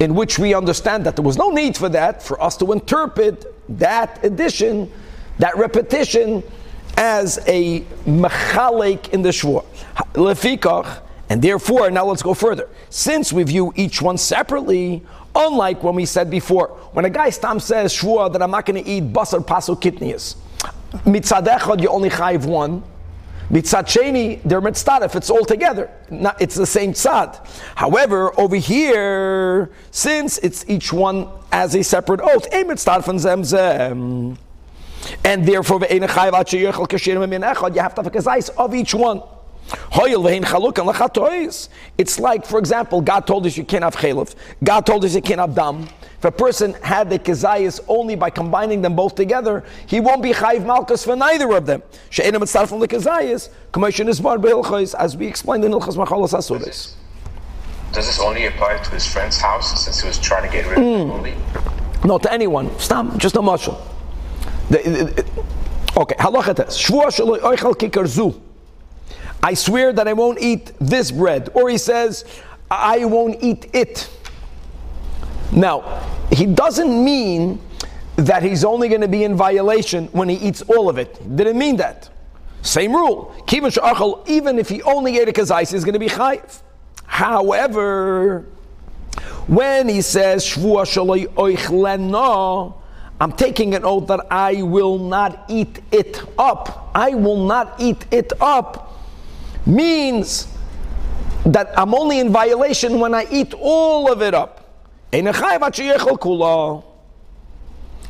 in 0.00 0.14
which 0.14 0.38
we 0.38 0.54
understand 0.54 1.06
that 1.06 1.16
there 1.16 1.24
was 1.24 1.36
no 1.36 1.50
need 1.50 1.76
for 1.76 1.88
that, 1.88 2.22
for 2.22 2.42
us 2.42 2.56
to 2.56 2.72
interpret 2.72 3.44
that 3.78 4.24
addition, 4.24 4.90
that 5.38 5.56
repetition, 5.56 6.42
as 6.96 7.38
a 7.46 7.80
mechalek 8.04 9.08
in 9.10 9.22
the 9.22 9.30
shvur. 9.30 9.64
Lefikach, 10.14 11.00
and 11.28 11.40
therefore, 11.40 11.90
now 11.90 12.04
let's 12.04 12.22
go 12.22 12.34
further. 12.34 12.68
Since 12.90 13.32
we 13.32 13.42
view 13.44 13.72
each 13.76 14.02
one 14.02 14.18
separately, 14.18 15.02
unlike 15.34 15.82
when 15.82 15.94
we 15.94 16.04
said 16.04 16.30
before, 16.30 16.68
when 16.92 17.04
a 17.04 17.10
guy 17.10 17.30
stam 17.30 17.60
says 17.60 17.92
shvur 17.94 18.32
that 18.32 18.42
I'm 18.42 18.50
not 18.50 18.66
going 18.66 18.82
to 18.82 18.90
eat 18.90 19.12
basar 19.12 19.44
pasu 19.44 19.80
kitnias, 19.80 20.36
mitzadechad 21.04 21.80
you 21.80 21.88
only 21.88 22.10
chayv 22.10 22.44
one, 22.44 22.82
Mitzad 23.52 23.84
Sheni, 23.84 24.42
they're 24.44 24.62
it's 25.14 25.28
all 25.28 25.44
together. 25.44 25.90
Not, 26.10 26.40
it's 26.40 26.54
the 26.54 26.64
same 26.64 26.94
tzad. 26.94 27.46
However, 27.74 28.32
over 28.40 28.56
here, 28.56 29.70
since 29.90 30.38
it's 30.38 30.64
each 30.68 30.90
one 30.90 31.28
as 31.52 31.74
a 31.74 31.84
separate 31.84 32.20
oath, 32.22 32.46
and 32.50 33.20
zem 33.20 33.44
zem. 33.44 34.38
And 35.24 35.46
therefore, 35.46 35.80
you 35.90 36.00
have 36.00 36.14
to 37.94 38.02
have 38.02 38.06
a 38.06 38.10
kazais 38.10 38.50
of 38.56 38.74
each 38.74 38.94
one. 38.94 39.20
It's 41.98 42.18
like, 42.18 42.46
for 42.46 42.58
example, 42.58 43.00
God 43.00 43.26
told 43.26 43.46
us 43.46 43.56
you 43.56 43.64
can't 43.64 43.84
have 43.84 43.96
chalif. 43.96 44.34
God 44.64 44.86
told 44.86 45.04
us 45.04 45.14
you 45.14 45.22
can't 45.22 45.40
have 45.40 45.54
dam. 45.54 45.88
If 46.22 46.26
a 46.26 46.30
person 46.30 46.74
had 46.74 47.10
the 47.10 47.18
kezayis 47.18 47.80
only 47.88 48.14
by 48.14 48.30
combining 48.30 48.80
them 48.80 48.94
both 48.94 49.16
together, 49.16 49.64
he 49.88 49.98
won't 49.98 50.22
be 50.22 50.30
chayiv 50.32 50.64
malchus 50.64 51.04
for 51.04 51.16
neither 51.16 51.50
of 51.56 51.66
them. 51.66 51.82
She'ena 52.10 52.38
mitzvah 52.38 52.68
from 52.68 52.78
the 52.78 52.86
kezayis, 52.86 53.48
commission 53.72 54.08
is 54.08 54.20
bar 54.20 54.38
as 55.00 55.16
we 55.16 55.26
explained 55.26 55.64
in 55.64 55.72
Ilchas 55.72 55.96
Machalas 55.96 56.32
Asuris. 56.32 56.94
Does 57.92 58.06
this 58.06 58.20
only 58.20 58.46
apply 58.46 58.76
to 58.76 58.90
his 58.90 59.04
friend's 59.04 59.36
house 59.38 59.84
since 59.84 60.00
he 60.00 60.06
was 60.06 60.16
trying 60.16 60.48
to 60.48 60.56
get 60.56 60.64
rid 60.68 60.78
of 60.78 60.84
mm. 60.84 61.10
only? 61.10 61.34
No, 62.04 62.18
to 62.18 62.32
anyone. 62.32 62.70
Stop, 62.78 63.16
just 63.16 63.34
a 63.34 63.42
muscle. 63.42 63.84
Okay, 64.70 66.14
halacha 66.20 66.54
tes. 66.54 66.78
Shvua 66.78 67.06
shaloi 67.06 67.40
oichal 67.40 67.74
kikar 67.74 68.06
zu. 68.06 68.40
I 69.42 69.54
swear 69.54 69.92
that 69.92 70.06
I 70.06 70.12
won't 70.12 70.40
eat 70.40 70.70
this 70.80 71.10
bread. 71.10 71.48
Or 71.52 71.68
he 71.68 71.78
says, 71.78 72.24
I 72.70 73.06
won't 73.06 73.42
eat 73.42 73.68
it. 73.74 74.08
Now, 75.52 76.08
he 76.32 76.46
doesn't 76.46 77.04
mean 77.04 77.60
that 78.16 78.42
he's 78.42 78.64
only 78.64 78.88
going 78.88 79.00
to 79.00 79.08
be 79.08 79.24
in 79.24 79.36
violation 79.36 80.06
when 80.08 80.28
he 80.28 80.36
eats 80.36 80.62
all 80.62 80.88
of 80.88 80.98
it. 80.98 81.14
Didn't 81.36 81.58
mean 81.58 81.76
that. 81.76 82.08
Same 82.62 82.94
rule. 82.94 83.34
Even 84.26 84.58
if 84.58 84.68
he 84.68 84.82
only 84.82 85.18
ate 85.18 85.28
a 85.28 85.32
kazais, 85.32 85.72
he's 85.72 85.84
going 85.84 85.94
to 85.94 85.98
be 85.98 86.08
chayiv. 86.08 86.62
However, 87.04 88.46
when 89.46 89.88
he 89.88 90.00
says 90.00 90.56
I'm 93.20 93.32
taking 93.32 93.74
an 93.74 93.84
oath 93.84 94.06
that 94.08 94.26
I 94.30 94.62
will 94.62 94.98
not 94.98 95.44
eat 95.48 95.80
it 95.90 96.22
up. 96.38 96.90
I 96.94 97.14
will 97.14 97.44
not 97.44 97.74
eat 97.78 98.06
it 98.10 98.32
up 98.40 98.88
means 99.66 100.48
that 101.46 101.76
I'm 101.78 101.94
only 101.94 102.18
in 102.18 102.30
violation 102.30 102.98
when 102.98 103.14
I 103.14 103.26
eat 103.30 103.54
all 103.54 104.10
of 104.10 104.22
it 104.22 104.34
up. 104.34 104.61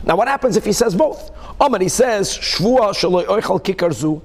Now, 0.05 0.17
what 0.17 0.29
happens 0.29 0.57
if 0.57 0.65
he 0.65 0.73
says 0.73 0.95
both? 0.95 1.31
Omar, 1.61 1.81
he 1.81 1.89
says, 1.89 2.37
Shvua 2.37 2.93
shaloi 2.93 3.27
kikarzu, 3.27 4.23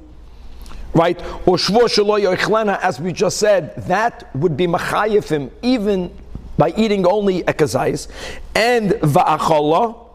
right? 0.93 1.19
Or 1.47 1.57
Shvua 1.57 1.85
shaloi 1.85 2.77
as 2.81 2.99
we 2.99 3.13
just 3.13 3.37
said, 3.37 3.75
that 3.87 4.35
would 4.35 4.57
be 4.57 4.67
machayif 4.67 5.29
him 5.29 5.51
even 5.61 6.11
by 6.57 6.73
eating 6.75 7.05
only 7.05 7.41
a. 7.41 8.07
And 8.55 8.91
va'achala, 8.91 10.07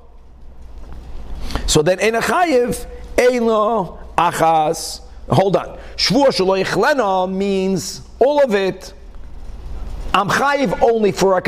so 1.66 1.82
then 1.82 2.00
in 2.00 2.14
a 2.16 2.20
chayiv, 2.20 2.86
eino 3.16 3.98
achas, 4.16 5.00
hold 5.28 5.56
on. 5.56 5.78
Shvua 5.96 6.28
shaloi 6.28 7.32
means 7.32 8.02
all 8.18 8.42
of 8.42 8.54
it, 8.54 8.92
I'm 10.12 10.28
chayiv 10.28 10.82
only 10.82 11.12
for 11.12 11.38
a 11.38 11.42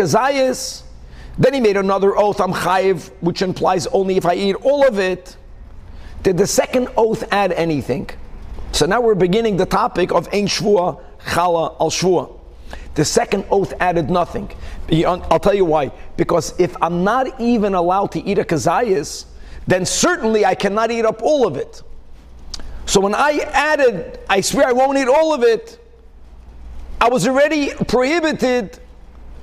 then 1.38 1.54
he 1.54 1.60
made 1.60 1.76
another 1.76 2.16
oath, 2.16 2.40
I'm 2.40 2.52
chayiv, 2.52 3.10
which 3.20 3.42
implies 3.42 3.86
only 3.88 4.16
if 4.16 4.26
I 4.26 4.34
eat 4.34 4.54
all 4.56 4.86
of 4.86 4.98
it. 4.98 5.36
Did 6.22 6.38
the 6.38 6.46
second 6.46 6.88
oath 6.96 7.24
add 7.32 7.52
anything? 7.52 8.08
So 8.72 8.86
now 8.86 9.00
we're 9.00 9.14
beginning 9.14 9.56
the 9.56 9.66
topic 9.66 10.12
of 10.12 10.26
Ein 10.32 10.46
Shvua 10.46 11.00
Chala 11.20 11.76
Al 11.80 11.90
Shvua. 11.90 12.40
The 12.94 13.04
second 13.04 13.44
oath 13.50 13.72
added 13.80 14.10
nothing. 14.10 14.50
I'll 15.04 15.40
tell 15.40 15.54
you 15.54 15.64
why. 15.64 15.90
Because 16.16 16.58
if 16.60 16.76
I'm 16.80 17.02
not 17.02 17.40
even 17.40 17.74
allowed 17.74 18.12
to 18.12 18.22
eat 18.22 18.38
a 18.38 18.44
kazayas, 18.44 19.26
then 19.66 19.84
certainly 19.84 20.44
I 20.44 20.54
cannot 20.54 20.90
eat 20.90 21.04
up 21.04 21.22
all 21.22 21.46
of 21.46 21.56
it. 21.56 21.82
So 22.86 23.00
when 23.00 23.14
I 23.14 23.38
added, 23.52 24.20
I 24.28 24.40
swear 24.40 24.68
I 24.68 24.72
won't 24.72 24.98
eat 24.98 25.08
all 25.08 25.34
of 25.34 25.42
it, 25.42 25.80
I 27.00 27.08
was 27.08 27.26
already 27.26 27.74
prohibited 27.74 28.78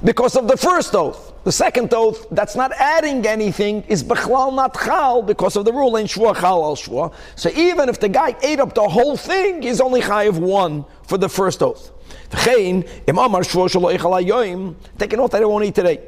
because 0.03 0.35
of 0.35 0.47
the 0.47 0.57
first 0.57 0.95
oath. 0.95 1.30
The 1.43 1.51
second 1.51 1.91
oath, 1.93 2.27
that's 2.29 2.55
not 2.55 2.71
adding 2.73 3.25
anything, 3.25 3.81
is 3.83 4.03
bechlal 4.03 4.53
not 4.53 4.75
chal 4.75 5.23
because 5.23 5.55
of 5.55 5.65
the 5.65 5.73
rule 5.73 5.95
in 5.95 6.05
shvua 6.05 6.35
chal 6.35 6.63
al 6.63 6.75
shvua. 6.75 7.11
So 7.35 7.49
even 7.55 7.89
if 7.89 7.99
the 7.99 8.09
guy 8.09 8.35
ate 8.43 8.59
up 8.59 8.75
the 8.75 8.87
whole 8.87 9.17
thing, 9.17 9.63
he's 9.63 9.81
only 9.81 10.01
chayiv 10.01 10.37
one 10.37 10.85
for 11.07 11.17
the 11.17 11.27
first 11.27 11.63
oath. 11.63 11.91
V'chein, 12.29 12.87
im 13.07 13.17
amar 13.17 13.41
shvua 13.41 13.67
shalo 13.69 13.91
echal 13.91 14.23
hayoim, 14.23 14.75
take 14.99 15.13
an 15.13 15.19
oath 15.19 15.31
that 15.31 15.41
I 15.41 15.45
won't 15.45 15.65
eat 15.65 15.73
today. 15.73 15.99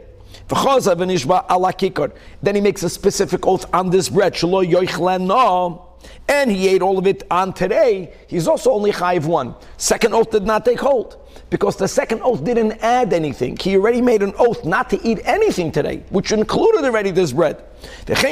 Then 2.43 2.55
he 2.55 2.61
makes 2.61 2.83
a 2.83 2.89
specific 2.89 3.47
oath 3.47 3.65
on 3.73 3.89
this 3.89 4.09
bread, 4.09 4.33
shalo 4.35 4.63
yoichlena, 4.63 5.81
and 6.27 6.51
he 6.51 6.67
ate 6.67 6.81
all 6.81 6.97
of 6.97 7.07
it 7.07 7.23
on 7.29 7.53
today. 7.53 8.13
He's 8.27 8.47
also 8.47 8.71
only 8.71 8.91
chayiv 8.91 9.25
one. 9.25 9.55
Second 9.77 10.13
oath 10.13 10.31
did 10.31 10.43
not 10.43 10.65
take 10.65 10.79
hold 10.79 11.17
because 11.49 11.75
the 11.75 11.87
second 11.87 12.21
oath 12.23 12.43
didn't 12.43 12.73
add 12.81 13.13
anything. 13.13 13.55
He 13.57 13.77
already 13.77 14.01
made 14.01 14.23
an 14.23 14.33
oath 14.39 14.65
not 14.65 14.89
to 14.89 15.07
eat 15.07 15.19
anything 15.23 15.71
today, 15.71 16.03
which 16.09 16.31
included 16.31 16.83
already 16.83 17.11
this 17.11 17.31
bread. 17.31 17.63
If 18.07 18.23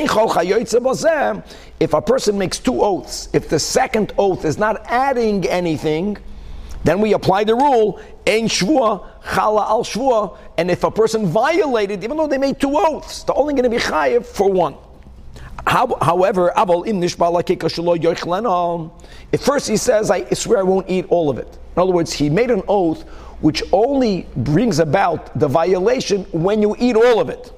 a 1.94 2.02
person 2.02 2.38
makes 2.38 2.60
two 2.60 2.82
oaths, 2.82 3.30
if 3.34 3.50
the 3.50 3.60
second 3.60 4.14
oath 4.18 4.46
is 4.46 4.58
not 4.58 4.84
adding 4.86 5.46
anything, 5.48 6.18
then 6.84 7.00
we 7.00 7.14
apply 7.14 7.44
the 7.44 7.54
rule, 7.56 8.02
ein 8.26 8.48
shvua, 8.48 9.08
chala 9.22 9.70
al 9.70 9.84
shvua, 9.84 10.38
and 10.58 10.72
if 10.72 10.84
a 10.84 10.90
person 10.90 11.28
violated, 11.28 12.04
even 12.04 12.18
though 12.18 12.28
they 12.28 12.40
made 12.40 12.60
two 12.60 12.76
oaths, 12.76 13.24
they're 13.24 13.38
only 13.38 13.54
going 13.54 13.64
to 13.64 13.70
be 13.70 13.78
chayiv 13.78 14.26
for 14.26 14.52
one. 14.52 14.76
How, 15.68 15.96
however, 16.02 16.52
if 19.32 19.42
first 19.42 19.68
he 19.68 19.78
says, 19.78 20.12
I 20.12 20.30
swear 20.34 20.60
I 20.60 20.64
won't 20.64 20.90
eat 20.90 21.06
all 21.10 21.30
of 21.30 21.38
it. 21.38 21.60
In 21.76 21.82
other 21.82 21.92
words, 21.92 22.12
he 22.12 22.30
made 22.30 22.52
an 22.52 22.64
oath 22.68 23.04
which 23.42 23.64
only 23.72 24.28
brings 24.38 24.80
about 24.80 25.38
the 25.38 25.48
violation 25.48 26.24
when 26.32 26.62
you 26.62 26.76
eat 26.80 26.96
all 26.96 27.20
of 27.20 27.30
it. 27.30 27.52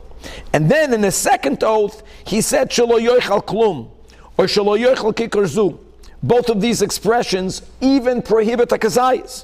And 0.53 0.69
then 0.69 0.93
in 0.93 1.01
the 1.01 1.11
second 1.11 1.63
oath, 1.63 2.03
he 2.25 2.41
said, 2.41 2.69
Shalo 2.69 2.99
yoichal 2.99 3.43
klum, 3.43 3.89
or 4.37 4.45
Shalo 4.45 4.79
yoichal 4.79 5.13
kikarzu. 5.13 5.77
Both 6.21 6.49
of 6.49 6.61
these 6.61 6.81
expressions 6.81 7.63
even 7.81 8.21
prohibit 8.21 8.71
a 8.71 8.77
kazayas. 8.77 9.43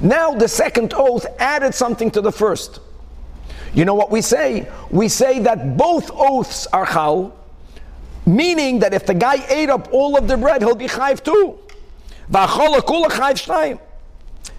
Now 0.00 0.32
the 0.32 0.48
second 0.48 0.94
oath 0.94 1.26
added 1.40 1.74
something 1.74 2.10
to 2.12 2.20
the 2.20 2.30
first. 2.30 2.78
You 3.74 3.84
know 3.84 3.94
what 3.94 4.10
we 4.12 4.20
say? 4.20 4.70
We 4.90 5.08
say 5.08 5.40
that 5.40 5.76
both 5.76 6.10
oaths 6.14 6.68
are 6.68 6.86
chal, 6.86 7.36
meaning 8.26 8.78
that 8.80 8.94
if 8.94 9.06
the 9.06 9.14
guy 9.14 9.44
ate 9.48 9.70
up 9.70 9.88
all 9.92 10.16
of 10.16 10.28
the 10.28 10.36
bread, 10.36 10.62
he'll 10.62 10.74
be 10.74 10.86
chayv 10.86 11.22
too. 11.22 11.58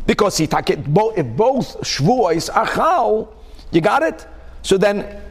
Because 0.06 0.38
he 0.38 0.48
take 0.48 0.70
it, 0.70 0.94
both 0.94 1.18
if 1.18 1.26
both 1.26 1.82
shvuos 1.82 2.56
are 2.56 2.68
chal, 2.68 3.34
you 3.72 3.82
got 3.82 4.04
it? 4.04 4.28
So 4.62 4.78
then, 4.78 5.22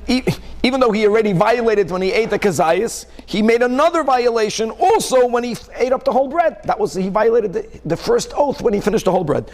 even 0.62 0.78
though 0.78 0.92
he 0.92 1.06
already 1.08 1.32
violated 1.32 1.90
when 1.90 2.02
he 2.02 2.12
ate 2.12 2.30
the 2.30 2.38
kazayas, 2.38 3.06
he 3.26 3.42
made 3.42 3.62
another 3.62 4.04
violation 4.04 4.70
also 4.70 5.26
when 5.26 5.42
he 5.42 5.56
ate 5.74 5.92
up 5.92 6.04
the 6.04 6.12
whole 6.12 6.28
bread. 6.28 6.62
That 6.64 6.78
was, 6.78 6.94
he 6.94 7.08
violated 7.08 7.52
the, 7.52 7.80
the 7.84 7.96
first 7.96 8.32
oath 8.36 8.62
when 8.62 8.74
he 8.74 8.80
finished 8.80 9.06
the 9.06 9.10
whole 9.10 9.24
bread. 9.24 9.50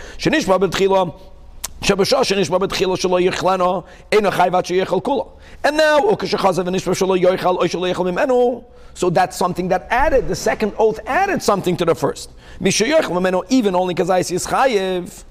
And 1.82 1.99
now, 5.76 6.16
so 8.94 9.10
that's 9.10 9.37
something 9.37 9.68
that 9.68 9.87
added, 9.90 10.28
the 10.28 10.37
second 10.37 10.72
oath 10.78 11.00
added 11.06 11.42
something 11.42 11.76
to 11.76 11.84
the 11.84 11.94
first. 11.94 12.30
Even 12.60 13.75
only 13.75 13.94
because 13.94 14.10
I 14.10 14.22
see 14.22 14.34
chayiv. 14.34 15.25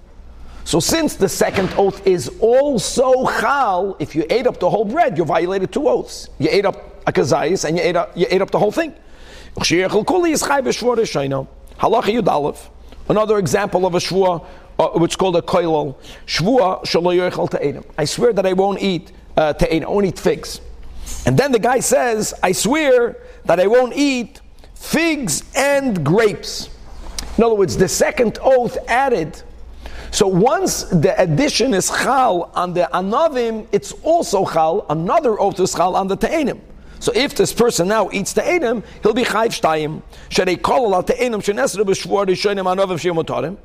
So 0.64 0.80
since 0.80 1.16
the 1.16 1.30
second 1.30 1.74
oath 1.78 2.06
is 2.06 2.30
also 2.40 3.28
chal, 3.40 3.96
if 4.00 4.16
you 4.16 4.26
ate 4.30 4.48
up 4.48 4.60
the 4.60 4.70
whole 4.70 4.86
bread, 4.86 5.18
you 5.18 5.26
violated 5.26 5.72
two 5.72 5.88
oaths. 5.88 6.30
You 6.40 6.50
ate 6.52 6.66
up 6.66 7.02
a 7.08 7.12
kazayis 7.12 7.66
and 7.66 7.78
you 7.78 7.84
ate 7.84 7.96
up, 7.96 8.16
you 8.16 8.28
ate 8.30 8.42
up 8.42 8.52
the 8.52 8.60
whole 8.60 8.72
thing. 8.72 8.94
Another 13.10 13.40
example 13.40 13.86
of 13.86 13.96
a 13.96 13.98
shvua 13.98 14.46
uh, 14.80 15.04
is 15.04 15.16
called 15.16 15.36
a 15.36 15.42
koilol. 15.42 15.96
Shvua 16.26 16.84
shalo 16.84 17.50
ta'edim. 17.50 17.86
I 17.98 18.06
swear 18.06 18.34
that 18.34 18.46
I 18.46 18.54
won't 18.54 18.82
eat 18.82 19.12
uh, 19.38 19.54
ta'edim, 19.54 19.84
I 19.84 19.90
won't 19.90 20.06
eat 20.06 20.20
figs. 20.20 20.62
And 21.26 21.38
then 21.38 21.52
the 21.52 21.60
guy 21.60 21.80
says, 21.80 22.34
I 22.42 22.52
swear 22.52 23.18
that 23.46 23.60
I 23.60 23.68
won't 23.68 23.94
eat 23.96 24.42
figs 24.74 25.44
and 25.56 26.06
grapes. 26.06 26.70
In 27.38 27.44
other 27.44 27.56
words, 27.56 27.78
the 27.78 27.88
second 27.88 28.40
oath 28.42 28.78
added. 28.88 29.42
So 30.12 30.28
once 30.28 30.84
the 30.84 31.20
addition 31.22 31.74
is 31.74 31.90
chal 31.90 32.52
on 32.56 32.74
the 32.74 32.90
anavim, 32.94 33.68
it's 33.72 33.92
also 34.04 34.46
chal. 34.46 34.86
Another 34.90 35.40
oath 35.40 35.60
is 35.60 35.74
chal 35.74 35.96
on 35.96 36.08
the 36.08 36.16
ta'enim. 36.16 36.60
So 37.00 37.14
if 37.16 37.36
this 37.36 37.54
person 37.54 37.88
now 37.88 38.10
eats 38.12 38.34
the 38.34 38.46
enim, 38.46 38.84
he'll 39.04 39.14
be 39.14 39.24
chayv 39.24 39.60
shtayim. 39.60 40.02
Should 40.30 40.48
they 40.48 40.58
call 40.58 40.94
out 40.94 41.08
the 41.08 41.20
enim 41.20 41.42
shenesru 41.42 41.86
b'shvuar 41.86 42.26
rishonim 42.26 42.66
anavim 42.66 42.98
shemotarim? 43.00 43.58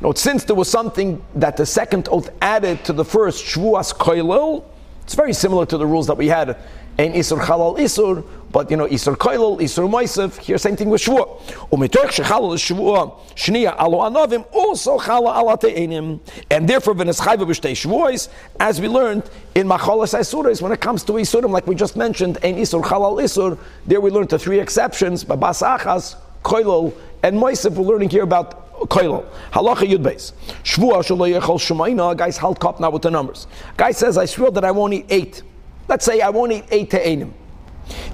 Now, 0.00 0.12
since 0.12 0.44
there 0.44 0.56
was 0.56 0.70
something 0.70 1.24
that 1.36 1.56
the 1.56 1.66
second 1.66 2.08
oath 2.10 2.30
added 2.42 2.84
to 2.84 2.92
the 2.92 3.04
first 3.04 3.44
Shvuas 3.44 3.94
Koilel, 3.94 4.64
it's 5.04 5.14
very 5.14 5.32
similar 5.32 5.66
to 5.66 5.78
the 5.78 5.86
rules 5.86 6.06
that 6.08 6.16
we 6.16 6.28
had 6.28 6.56
in 6.98 7.12
Isur 7.12 7.40
Chalal 7.40 7.78
Isur, 7.78 8.24
but 8.52 8.70
you 8.70 8.76
know, 8.76 8.86
Isur 8.86 9.16
Koilel, 9.16 9.60
Isur 9.60 9.88
Moisev, 9.90 10.38
here 10.38 10.58
same 10.58 10.76
thing 10.76 10.88
with 10.88 11.02
Shvuah. 11.02 11.40
Umitoch 11.72 12.10
Shechalal 12.10 12.54
Shvuah, 12.54 13.18
Shnia 13.34 13.76
Alo 13.76 13.98
Anovim, 14.08 14.46
also 14.52 14.98
Chala 14.98 15.36
Ala 15.36 15.58
Te'enim. 15.58 16.20
And 16.50 16.68
therefore, 16.68 16.94
V'neschayva 16.94 17.38
B'shtei 17.38 17.72
Shvuahs, 17.72 18.28
as 18.60 18.80
we 18.80 18.88
learned 18.88 19.28
in 19.54 19.66
Macholas 19.66 20.16
Isuris, 20.16 20.62
when 20.62 20.72
it 20.72 20.80
comes 20.80 21.02
to 21.04 21.12
Isurim, 21.14 21.50
like 21.50 21.66
we 21.66 21.74
just 21.74 21.96
mentioned, 21.96 22.38
in 22.44 22.56
Isur 22.56 22.82
Chalal 22.82 23.22
Isur, 23.22 23.58
there 23.86 24.00
we 24.00 24.10
learned 24.10 24.28
the 24.28 24.38
three 24.38 24.60
exceptions, 24.60 25.24
Babas 25.24 25.62
Achas, 25.62 26.14
Koilel, 26.44 26.94
and 27.24 27.36
Moisev, 27.36 27.72
we're 27.72 27.84
learning 27.84 28.10
here 28.10 28.22
about 28.22 28.63
koilel. 28.86 29.24
Halacha 29.52 29.86
yud 29.88 30.02
beis. 30.02 30.32
Shvua 30.62 31.02
shelo 31.02 31.28
yechol 31.28 31.58
shemaina. 31.58 32.16
Guys, 32.16 32.36
halt 32.36 32.60
cup 32.60 32.80
now 32.80 32.90
with 32.90 33.02
the 33.02 33.10
numbers. 33.10 33.46
Guy 33.76 33.92
says, 33.92 34.18
I 34.18 34.24
swear 34.24 34.50
that 34.50 34.64
I 34.64 34.70
won't 34.70 34.94
eat 34.94 35.06
eight. 35.10 35.42
Let's 35.88 36.04
say 36.04 36.20
I 36.20 36.30
won't 36.30 36.52
eat 36.52 36.64
eight 36.70 36.90
to 36.90 37.00
einim. 37.00 37.32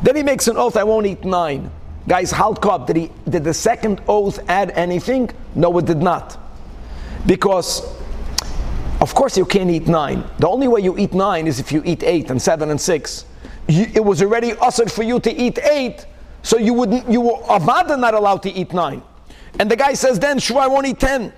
Then 0.02 0.16
he 0.16 0.22
makes 0.22 0.48
an 0.48 0.56
oath, 0.56 0.76
I 0.76 0.84
won't 0.84 1.06
eat 1.06 1.24
nine. 1.24 1.70
Guys, 2.08 2.32
Halkop, 2.32 2.86
did 2.86 2.96
he 2.96 3.10
did 3.28 3.44
the 3.44 3.54
second 3.54 4.00
oath 4.08 4.40
add 4.48 4.70
anything? 4.70 5.30
No, 5.54 5.76
it 5.78 5.84
did 5.84 5.98
not. 5.98 6.38
Because 7.26 7.84
of 9.00 9.14
course 9.14 9.36
you 9.36 9.44
can't 9.44 9.70
eat 9.70 9.86
nine. 9.86 10.24
The 10.38 10.48
only 10.48 10.66
way 10.66 10.80
you 10.80 10.98
eat 10.98 11.12
nine 11.12 11.46
is 11.46 11.60
if 11.60 11.70
you 11.70 11.82
eat 11.84 12.02
eight 12.02 12.30
and 12.30 12.40
seven 12.40 12.70
and 12.70 12.80
six. 12.80 13.26
You, 13.68 13.86
it 13.94 14.04
was 14.04 14.22
already 14.22 14.54
ushered 14.54 14.90
for 14.90 15.02
you 15.02 15.20
to 15.20 15.32
eat 15.32 15.58
eight, 15.58 16.06
so 16.42 16.56
you 16.56 16.74
wouldn't 16.74 17.08
you 17.08 17.20
were 17.20 17.36
avada 17.44 17.98
not 17.98 18.14
allowed 18.14 18.42
to 18.44 18.50
eat 18.50 18.72
nine. 18.72 19.02
And 19.58 19.70
the 19.70 19.76
guy 19.76 19.94
says 19.94 20.18
then, 20.18 20.38
I 20.54 20.66
won't 20.66 20.86
eat 20.86 21.00
ten. 21.00 21.32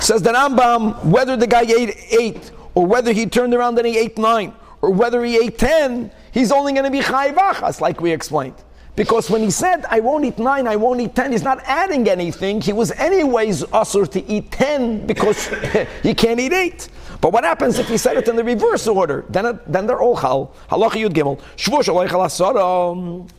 Says 0.00 0.22
the 0.22 0.32
Rambam, 0.32 1.04
whether 1.04 1.36
the 1.36 1.46
guy 1.46 1.62
ate 1.62 1.96
eight 2.10 2.50
or 2.74 2.86
whether 2.86 3.12
he 3.12 3.26
turned 3.26 3.54
around 3.54 3.78
and 3.78 3.86
he 3.86 3.98
ate 3.98 4.18
nine 4.18 4.52
or 4.82 4.90
whether 4.90 5.24
he 5.24 5.36
ate 5.36 5.58
ten, 5.58 6.10
he's 6.32 6.52
only 6.52 6.72
going 6.72 6.84
to 6.84 6.90
be 6.90 7.00
chayvachas, 7.00 7.80
like 7.80 8.00
we 8.00 8.12
explained. 8.12 8.56
Because 8.96 9.28
when 9.28 9.42
he 9.42 9.50
said, 9.50 9.84
I 9.86 10.00
won't 10.00 10.24
eat 10.24 10.38
nine, 10.38 10.68
I 10.68 10.76
won't 10.76 11.00
eat 11.00 11.16
ten, 11.16 11.32
he's 11.32 11.42
not 11.42 11.60
adding 11.64 12.08
anything. 12.08 12.60
He 12.60 12.72
was 12.72 12.92
anyways 12.92 13.64
usher 13.72 14.06
to 14.06 14.24
eat 14.26 14.52
ten 14.52 15.06
because 15.06 15.48
he 16.02 16.14
can't 16.14 16.38
eat 16.38 16.52
eight. 16.52 16.88
But 17.20 17.32
what 17.32 17.42
happens 17.42 17.78
if 17.78 17.88
he 17.88 17.96
said 17.96 18.16
it 18.18 18.28
in 18.28 18.36
the 18.36 18.44
reverse 18.44 18.86
order? 18.86 19.24
Then, 19.30 19.46
it, 19.46 19.72
then 19.72 19.86
they're 19.86 20.00
all 20.00 20.16
chal. 20.16 20.54
Halacha 20.70 21.08
yud 21.08 21.14
gimel. 21.14 21.40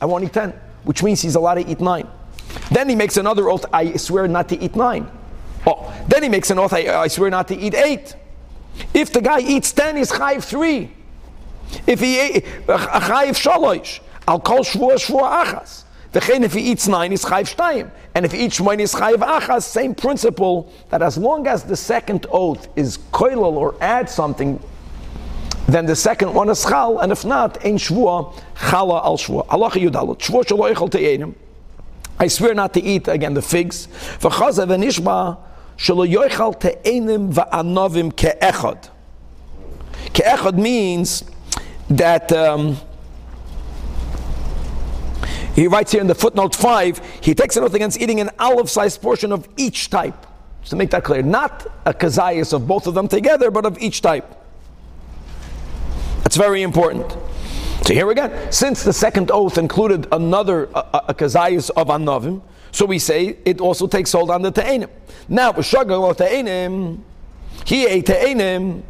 I 0.02 0.06
won't 0.06 0.24
eat 0.24 0.34
ten, 0.34 0.54
which 0.84 1.04
means 1.04 1.22
he's 1.22 1.36
allowed 1.36 1.56
to 1.56 1.68
eat 1.68 1.80
nine. 1.80 2.08
Then 2.72 2.90
he 2.90 2.96
makes 2.96 3.18
another 3.18 3.50
oath, 3.50 3.66
I 3.72 3.96
swear 3.98 4.28
not 4.28 4.50
to 4.50 4.60
eat 4.60 4.76
nine. 4.76 5.10
Oh, 5.68 5.94
then 6.08 6.24
he 6.24 6.30
makes 6.30 6.50
an 6.50 6.60
oath, 6.60 6.74
I, 6.74 7.04
I 7.04 7.08
swear 7.08 7.30
not 7.30 7.48
to 7.50 7.58
eat 7.58 7.74
eight. 7.74 8.16
If 8.94 9.12
the 9.12 9.22
guy 9.22 9.40
eats 9.40 9.72
ten, 9.72 9.98
he's 9.98 10.12
chayiv 10.12 10.44
three. 10.44 10.92
If 11.88 12.00
he 12.00 12.20
ate 12.20 12.46
chayiv 12.68 13.36
shalosh, 13.36 14.00
I'll 14.28 14.40
call 14.40 14.60
shvua 14.60 14.96
shvua 14.96 15.46
achas. 15.46 15.84
The 16.12 16.44
if 16.44 16.54
he 16.54 16.62
eats 16.62 16.88
nine, 16.88 17.12
he's 17.12 17.26
chayiv 17.26 17.56
shtayim. 17.56 17.92
And 18.14 18.26
if 18.26 18.32
he 18.32 18.46
eats 18.46 18.60
one, 18.60 18.80
he's 18.80 18.94
chayiv 18.94 19.18
achas. 19.18 19.64
Same 19.64 19.94
principle 19.94 20.72
that 20.90 21.02
as 21.02 21.18
long 21.18 21.48
as 21.48 21.64
the 21.64 21.76
second 21.76 22.26
oath 22.32 22.68
is 22.76 22.98
koilal 23.12 23.54
or 23.54 23.76
add 23.82 24.10
something, 24.10 24.62
then 25.68 25.86
the 25.86 25.96
second 25.96 26.34
one 26.34 26.50
is 26.50 26.64
chal, 26.64 27.00
and 27.00 27.12
if 27.12 27.26
not, 27.26 27.66
ein 27.66 27.78
shvua 27.78 28.34
chala 28.56 29.04
al 29.04 29.18
shvua. 29.18 29.46
Allah 29.50 29.72
yudalot. 29.72 30.20
Shvua 30.20 30.44
shalo 30.44 30.74
echel 30.74 30.90
te'enim. 30.90 31.34
I 32.20 32.28
swear 32.28 32.54
not 32.54 32.74
to 32.76 32.82
eat 32.84 33.08
again 33.08 33.34
the 33.34 33.42
figs. 33.42 33.88
V'chazav 34.20 34.68
v'nishba 34.68 35.38
shalo 35.78 36.08
yoichal 36.08 36.60
te'enim 36.60 37.34
va'anovim 37.34 38.14
ke'echad. 38.14 38.90
Ke'echad 40.14 40.58
means 40.58 41.26
that 41.90 42.32
um, 42.32 42.78
he 45.56 45.68
writes 45.68 45.92
here 45.92 46.02
in 46.02 46.08
the 46.08 46.16
footnote 46.16 46.56
5, 46.56 47.20
he 47.22 47.34
takes 47.34 47.56
an 47.58 47.64
oath 47.64 47.74
against 47.74 48.00
eating 48.00 48.20
an 48.20 48.30
olive 48.40 48.70
sized 48.70 49.02
portion 49.02 49.32
of 49.32 49.48
each 49.58 49.90
type. 49.90 50.26
To 50.66 50.76
make 50.76 50.90
that 50.92 51.04
clear, 51.04 51.22
not 51.22 51.68
a 51.86 51.94
kazayas 51.94 52.52
of 52.52 52.68
both 52.68 52.88
of 52.88 52.96
them 52.96 53.08
together, 53.08 53.52
but 53.52 53.66
of 53.66 53.78
each 53.80 54.02
type. 54.02 54.36
That's 56.24 56.36
very 56.36 56.64
important. 56.64 57.16
So 57.86 57.94
here 57.94 58.10
again, 58.10 58.52
since 58.52 58.82
the 58.82 58.92
second 58.92 59.30
oath 59.30 59.60
included 59.60 60.08
another 60.12 60.64
a, 60.74 60.80
a, 60.80 61.02
a 61.10 61.12
of 61.14 61.88
anovim, 61.88 62.42
so 62.72 62.84
we 62.84 62.98
say 62.98 63.38
it 63.46 63.62
also 63.62 63.86
takes 63.86 64.12
hold 64.12 64.32
on 64.32 64.42
the 64.42 64.52
te'enim. 64.52 64.90
Now, 65.30 65.52
b'shagal 65.52 66.18
te'enim, 66.18 67.02
he 67.64 67.86
ate 67.86 68.08
te'enim, 68.08 68.82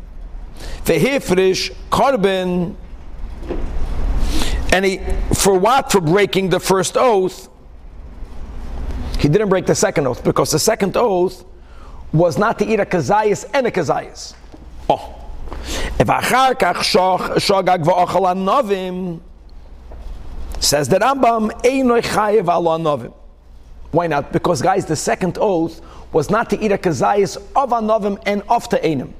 vehifrish, 0.86 1.75
korban, 1.92 2.75
and 4.72 4.86
he, 4.86 5.02
for 5.34 5.60
what? 5.60 5.92
For 5.92 6.00
breaking 6.00 6.48
the 6.48 6.62
first 6.62 6.96
oath. 6.96 7.50
He 9.20 9.28
didn't 9.28 9.50
break 9.50 9.66
the 9.66 9.75
second 9.75 10.08
oath 10.08 10.24
because 10.24 10.52
the 10.52 10.60
second 10.60 10.96
oath 10.96 11.44
was 12.14 12.38
not 12.38 12.60
to 12.60 12.66
eat 12.66 12.79
a 12.79 12.86
kazayas 12.86 13.50
and 13.53 13.68
a 13.68 13.72
kazayas. 13.72 14.36
Oh. 14.90 15.25
Achar 16.00 16.53
kach 16.55 16.75
shogag 16.75 17.84
v'ochal 17.84 18.36
novim, 18.36 19.20
says 20.60 20.88
the 20.88 20.98
Rambam, 20.98 21.51
einoy 21.62 22.01
chayev 22.01 22.44
ala 22.44 22.77
novim. 22.77 23.14
Why 23.92 24.08
not? 24.08 24.34
Because 24.34 24.62
guys, 24.62 24.86
the 24.86 24.96
second 24.96 25.38
oath 25.40 25.81
was 26.12 26.29
not 26.29 26.50
to 26.50 26.60
eat 26.60 26.72
a 26.72 26.77
kazayas 26.77 27.38
of 27.55 27.70
anovim 27.70 28.22
and 28.25 28.42
of 28.50 28.68
te'enim. 28.70 29.14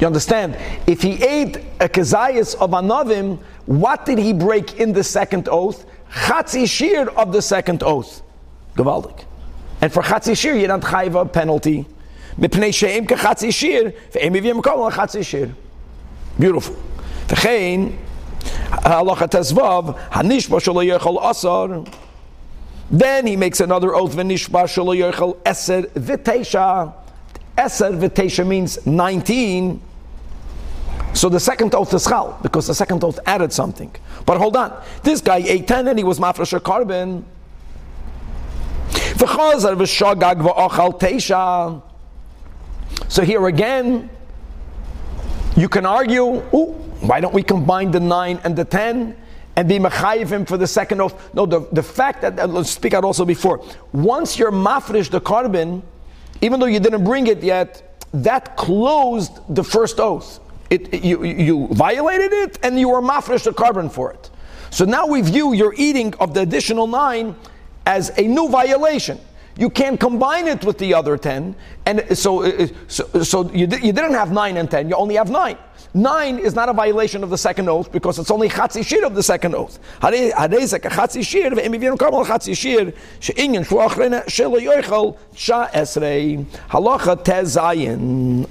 You 0.00 0.06
understand? 0.06 0.56
If 0.86 1.02
he 1.02 1.22
ate 1.22 1.58
a 1.80 1.88
kazayas 1.88 2.56
of 2.56 2.70
anovim, 2.70 3.38
what 3.66 4.06
did 4.06 4.18
he 4.18 4.32
break 4.32 4.80
in 4.80 4.92
the 4.92 5.04
second 5.04 5.48
oath? 5.48 5.86
Chatzi 6.10 6.68
shir 6.68 7.08
of 7.10 7.32
the 7.32 7.40
second 7.40 7.82
oath. 7.82 8.22
Gewaldig. 8.76 9.24
And 9.80 9.92
for 9.92 10.02
chatzi 10.02 10.36
shir, 10.36 10.54
you 10.54 10.66
don't 10.66 10.82
have 10.82 11.14
a 11.14 11.24
penalty. 11.24 11.86
Chatzi 14.90 15.24
shir. 15.24 15.54
Beautiful. 16.38 16.76
V'chein, 17.28 17.96
halacha 18.42 19.28
tezvav, 19.28 19.96
hanishba 20.10 20.60
shalo 20.60 20.82
yechol 20.84 21.18
asar. 21.22 21.84
Then 22.90 23.26
he 23.26 23.36
makes 23.36 23.60
another 23.60 23.94
oath, 23.94 24.14
v'nishba 24.14 24.66
v'teisha 27.56 28.46
means 28.46 28.84
19. 28.86 29.80
So 31.12 31.28
the 31.28 31.38
second 31.38 31.74
oath 31.74 31.94
is 31.94 32.04
chal, 32.04 32.38
because 32.42 32.66
the 32.66 32.74
second 32.74 33.04
oath 33.04 33.20
added 33.24 33.52
something. 33.52 33.94
But 34.26 34.38
hold 34.38 34.56
on, 34.56 34.72
this 35.02 35.20
guy 35.20 35.36
ate 35.36 35.68
10 35.68 35.86
and 35.86 35.98
he 35.98 36.04
was 36.04 36.18
mafresh 36.18 36.58
korban. 36.60 37.22
So 43.08 43.22
here 43.22 43.46
again, 43.46 44.10
you 45.56 45.68
can 45.68 45.86
argue, 45.86 46.40
why 46.40 47.20
don't 47.20 47.34
we 47.34 47.42
combine 47.42 47.90
the 47.90 48.00
9 48.00 48.40
and 48.44 48.56
the 48.56 48.64
10 48.64 49.16
and 49.56 49.68
be 49.68 49.78
mechayiv 49.78 50.28
him 50.28 50.44
for 50.44 50.56
the 50.56 50.66
second 50.66 51.00
oath? 51.00 51.34
No, 51.34 51.46
the, 51.46 51.68
the 51.72 51.82
fact 51.82 52.22
that, 52.22 52.50
let's 52.50 52.70
speak 52.70 52.94
out 52.94 53.04
also 53.04 53.24
before, 53.24 53.64
once 53.92 54.38
you're 54.38 54.50
mafresh 54.50 55.10
the 55.10 55.20
korban, 55.20 55.82
even 56.40 56.58
though 56.58 56.66
you 56.66 56.80
didn't 56.80 57.04
bring 57.04 57.28
it 57.28 57.42
yet, 57.42 58.04
that 58.12 58.56
closed 58.56 59.32
the 59.54 59.62
first 59.62 60.00
oath. 60.00 60.40
It, 60.70 60.92
it, 60.92 61.04
you, 61.04 61.24
you 61.24 61.68
violated 61.68 62.32
it 62.32 62.58
and 62.62 62.78
you 62.78 62.88
were 62.88 63.00
mafresh 63.00 63.44
the 63.44 63.52
korban 63.52 63.92
for 63.92 64.12
it. 64.12 64.30
So 64.70 64.84
now 64.84 65.06
we 65.06 65.20
view 65.20 65.52
your 65.52 65.72
eating 65.76 66.14
of 66.14 66.34
the 66.34 66.40
additional 66.40 66.88
nine 66.88 67.36
as 67.86 68.10
a 68.18 68.22
new 68.22 68.48
violation. 68.48 69.20
You 69.56 69.70
can't 69.70 70.00
combine 70.00 70.48
it 70.48 70.64
with 70.64 70.78
the 70.78 70.94
other 70.94 71.16
10. 71.16 71.54
And 71.86 72.18
so, 72.18 72.42
uh, 72.42 72.66
so, 72.88 73.04
so 73.22 73.50
you, 73.52 73.66
you 73.66 73.92
didn't 73.92 74.14
have 74.14 74.32
9 74.32 74.56
and 74.56 74.70
10, 74.70 74.88
you 74.88 74.96
only 74.96 75.14
have 75.14 75.30
9. 75.30 75.56
9 75.96 76.38
is 76.40 76.56
not 76.56 76.68
a 76.68 76.72
violation 76.72 77.22
of 77.22 77.30
the 77.30 77.38
second 77.38 77.68
oath 77.68 77.92
because 77.92 78.18
it's 78.18 78.32
only 78.32 78.48
chatzi 78.48 78.84
shir 78.84 79.04
of 79.04 79.14
the 79.14 79.22
second 79.22 79.54
oath. 79.54 79.78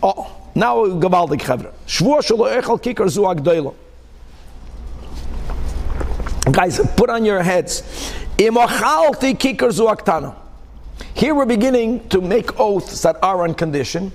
Oh. 0.01 0.39
Now, 0.55 0.85
gewaltig 0.85 1.41
chevra. 1.41 1.73
Shvur 1.87 2.21
shelo 2.21 2.61
echel 2.61 2.79
kikar 2.79 3.09
zu 3.09 3.21
agdoilo. 3.21 3.73
Guys, 6.51 6.79
put 6.95 7.09
on 7.09 7.25
your 7.25 7.41
heads. 7.41 7.81
Imochalti 8.37 9.35
kikar 9.35 9.71
zu 9.71 9.83
aktana. 9.83 10.35
Here 11.13 11.35
we're 11.35 11.45
beginning 11.45 12.07
to 12.09 12.21
make 12.21 12.59
oaths 12.59 13.01
that 13.01 13.17
are 13.23 13.43
on 13.43 13.53
condition. 13.53 14.11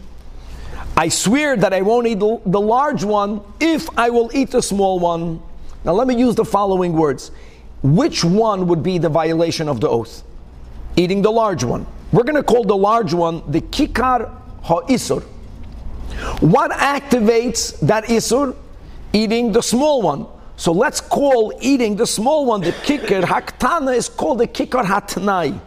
I 0.97 1.09
swear 1.09 1.57
that 1.57 1.73
I 1.73 1.81
won't 1.81 2.07
eat 2.07 2.19
the 2.19 2.61
large 2.61 3.05
one 3.05 3.41
if 3.61 3.89
I 3.97 4.11
will 4.11 4.31
eat 4.35 4.51
the 4.51 4.61
small 4.61 4.99
one. 4.99 5.41
Now 5.85 5.93
let 5.93 6.09
me 6.09 6.17
use 6.17 6.35
the 6.35 6.45
following 6.45 6.93
words. 6.93 7.31
Which 7.83 8.25
one 8.25 8.67
would 8.67 8.83
be 8.83 8.99
the 8.99 9.09
violation 9.09 9.69
of 9.69 9.81
the 9.81 9.89
oath? 9.89 10.25
Eating 10.97 11.23
the 11.23 11.31
large 11.31 11.63
one. 11.63 11.87
We're 12.11 12.25
going 12.25 12.35
to 12.35 12.43
call 12.43 12.65
the 12.65 12.77
large 12.77 13.15
one 13.15 13.49
the 13.51 13.61
kikar 13.61 14.35
ha'isur. 14.63 15.23
What 16.41 16.73
activates 16.73 17.79
that 17.81 18.05
isur? 18.05 18.57
Eating 19.13 19.53
the 19.53 19.63
small 19.63 20.03
one. 20.03 20.27
So 20.57 20.73
let's 20.73 21.01
call 21.01 21.57
eating 21.61 21.95
the 21.95 22.07
small 22.07 22.45
one 22.47 22.61
the 22.61 22.73
kikar 22.73 23.23
Haktana 23.23 23.95
is 23.95 24.09
called 24.09 24.39
the 24.39 24.49
kikar 24.49 24.85
hatnai. 24.85 25.61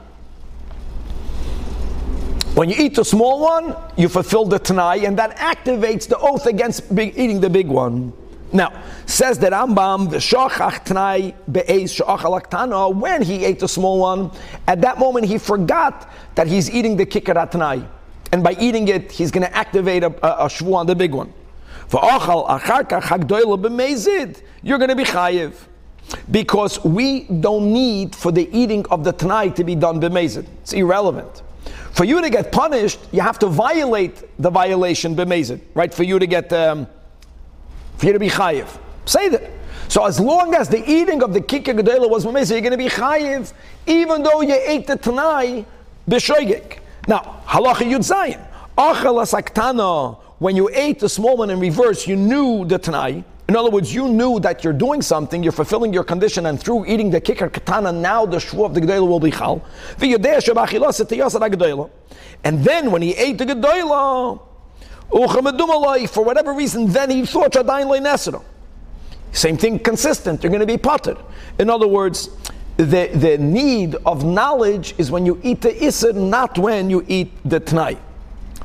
When 2.53 2.69
you 2.69 2.75
eat 2.77 2.95
the 2.95 3.05
small 3.05 3.39
one, 3.39 3.75
you 3.95 4.09
fulfill 4.09 4.45
the 4.45 4.59
tanai, 4.59 5.05
and 5.05 5.17
that 5.17 5.37
activates 5.37 6.07
the 6.07 6.17
oath 6.17 6.45
against 6.47 6.93
big, 6.93 7.17
eating 7.17 7.39
the 7.39 7.49
big 7.49 7.67
one. 7.67 8.11
Now, 8.51 8.73
says 9.05 9.39
the 9.39 9.47
Rambam, 9.47 10.09
the 10.09 10.17
shachach 10.17 11.33
be'ez 11.49 12.01
when 12.99 13.21
he 13.21 13.45
ate 13.45 13.59
the 13.59 13.67
small 13.67 13.99
one, 13.99 14.31
at 14.67 14.81
that 14.81 14.99
moment 14.99 15.25
he 15.27 15.37
forgot 15.37 16.11
that 16.35 16.47
he's 16.47 16.69
eating 16.69 16.97
the 16.97 17.05
kicker 17.05 17.33
tanai 17.33 17.87
and 18.33 18.43
by 18.43 18.55
eating 18.59 18.87
it, 18.87 19.11
he's 19.11 19.31
going 19.31 19.45
to 19.45 19.55
activate 19.55 20.03
a, 20.03 20.07
a, 20.07 20.45
a 20.45 20.47
shvu 20.47 20.73
on 20.73 20.87
the 20.87 20.95
big 20.95 21.13
one. 21.13 21.33
You're 24.63 24.77
going 24.77 24.89
to 24.89 24.95
be 24.95 25.03
chayiv. 25.03 25.53
because 26.29 26.83
we 26.83 27.21
don't 27.23 27.71
need 27.71 28.15
for 28.15 28.31
the 28.31 28.49
eating 28.57 28.85
of 28.87 29.03
the 29.03 29.11
Tanai 29.11 29.49
to 29.51 29.63
be 29.63 29.75
done 29.75 29.99
b'mezid. 29.99 30.45
It's 30.61 30.73
irrelevant. 30.73 31.41
For 31.91 32.06
you 32.06 32.21
to 32.21 32.30
get 32.30 32.51
punished, 32.51 32.99
you 33.12 33.21
have 33.21 33.38
to 33.39 33.47
violate 33.47 34.23
the 34.41 34.49
violation 34.49 35.15
b'mezid, 35.15 35.62
right? 35.73 35.93
For 35.93 36.04
you 36.04 36.19
to 36.19 36.25
get, 36.25 36.51
um, 36.54 36.88
for 37.97 38.06
you 38.06 38.13
to 38.13 38.19
be 38.19 38.30
chayiv. 38.30 38.67
Say 39.06 39.30
that. 39.30 39.43
So 39.88 40.06
as 40.06 40.19
long 40.19 40.56
as 40.56 40.69
the 40.69 40.89
eating 40.89 41.21
of 41.21 41.34
the 41.34 41.41
kikka 41.41 41.77
gedela 41.77 42.10
was 42.10 42.25
b'mezid, 42.25 42.51
you're 42.51 42.62
going 42.62 42.71
to 42.71 42.77
be 42.77 42.88
chayiv, 42.88 43.51
even 43.86 44.23
though 44.23 44.41
you 44.41 44.56
ate 44.65 44.88
the 44.88 44.95
Tanai 44.95 45.65
b'shoigik. 46.10 46.80
Now, 47.08 47.43
halacha 47.45 47.89
yud 47.89 47.99
zayin. 47.99 48.47
Achal 48.77 49.21
asaktana, 49.21 50.17
when 50.39 50.56
you 50.56 50.69
ate 50.73 50.99
the 50.99 51.10
small 51.10 51.38
one 51.38 51.49
in 51.49 51.60
reverse, 51.60 52.08
you 52.08 52.15
knew 52.15 52.65
the 52.65 52.77
Tanai. 52.77 53.23
In 53.49 53.56
other 53.56 53.69
words, 53.69 53.93
you 53.93 54.08
knew 54.08 54.39
that 54.39 54.63
you're 54.63 54.71
doing 54.71 55.01
something, 55.01 55.43
you're 55.43 55.51
fulfilling 55.51 55.93
your 55.93 56.04
condition, 56.04 56.45
and 56.45 56.60
through 56.60 56.86
eating 56.86 57.10
the 57.12 57.19
kicker 57.19 57.49
katana, 57.49 57.91
now 57.91 58.25
the 58.25 58.38
shvu 58.38 58.65
of 58.65 58.73
the 58.73 58.82
gedela 58.82 59.08
will 59.08 59.19
be 59.19 59.32
chal. 59.32 59.62
And 62.43 62.63
then 62.63 62.91
when 62.91 63.01
he 63.01 63.12
ate 63.13 63.38
the 63.38 63.45
gedela, 63.45 64.39
for 66.08 66.23
whatever 66.23 66.54
reason, 66.54 66.88
then 66.88 67.10
he 67.10 67.25
thought 67.25 67.51
shadayin 67.51 68.01
nesero. 68.01 68.43
Same 69.34 69.58
thing, 69.58 69.80
consistent. 69.80 70.43
You're 70.43 70.49
going 70.49 70.62
to 70.62 70.65
be 70.65 70.77
potted. 70.77 71.17
In 71.60 71.69
other 71.69 71.88
words, 71.88 72.30
the, 72.77 73.10
the 73.13 73.38
need 73.38 73.95
of 74.06 74.23
knowledge 74.23 74.95
is 74.97 75.12
when 75.12 75.25
you 75.25 75.39
eat 75.43 75.62
the 75.62 75.71
isr, 75.71 76.15
not 76.15 76.58
when 76.58 76.89
you 76.89 77.04
eat 77.08 77.32
the 77.43 77.60
tnai. 77.60 77.97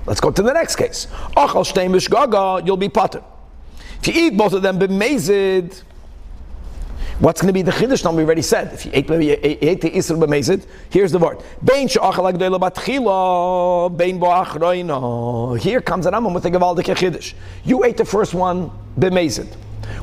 Let's 0.07 0.21
go 0.21 0.31
to 0.31 0.43
the 0.43 0.53
next 0.53 0.77
case. 0.77 1.09
You'll 1.37 2.77
be 2.77 2.89
potted. 2.89 3.25
If 4.07 4.15
you 4.15 4.27
eat 4.27 4.37
both 4.37 4.53
of 4.53 4.63
them 4.63 4.79
b'mezid, 4.79 5.83
what's 7.19 7.41
going 7.41 7.49
to 7.49 7.53
be 7.53 7.63
the 7.63 7.73
chiddush? 7.73 8.05
Now 8.05 8.13
we 8.13 8.23
already 8.23 8.43
said. 8.43 8.73
If 8.73 8.87
you 8.87 8.93
ate, 8.95 9.11
you 9.11 9.37
ate 9.43 9.81
the 9.81 9.91
isr 9.91 10.17
b'mezid, 10.17 10.65
here's 10.91 11.11
the 11.11 11.19
word. 11.19 11.43
Bein 11.65 11.89
she'achal 11.89 12.31
bein. 13.97 15.59
Here 15.59 15.81
comes 15.81 16.07
an 16.07 16.15
Rambam 16.15 16.35
with 16.35 16.45
a 16.47 16.51
gewaldige 16.53 16.95
chiddush. 16.95 17.35
You 17.65 17.83
ate 17.83 17.97
the 17.97 18.05
first 18.05 18.33
one 18.33 18.71
b'mezid. 18.97 19.53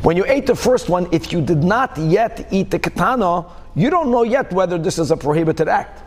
When 0.02 0.18
you 0.18 0.26
ate 0.26 0.48
the 0.48 0.56
first 0.56 0.89
one, 0.89 1.08
if 1.13 1.32
you 1.32 1.39
did 1.39 1.63
not 1.63 1.98
yet 1.98 2.46
eat 2.52 2.72
the 2.72 2.80
katana, 2.80 3.46
you 3.74 3.89
don't 3.89 4.12
know 4.12 4.24
yet 4.24 4.52
whether 4.52 4.78
this 4.78 5.00
is 5.00 5.12
a 5.12 5.16
prohibited 5.16 5.70
act. 5.70 6.02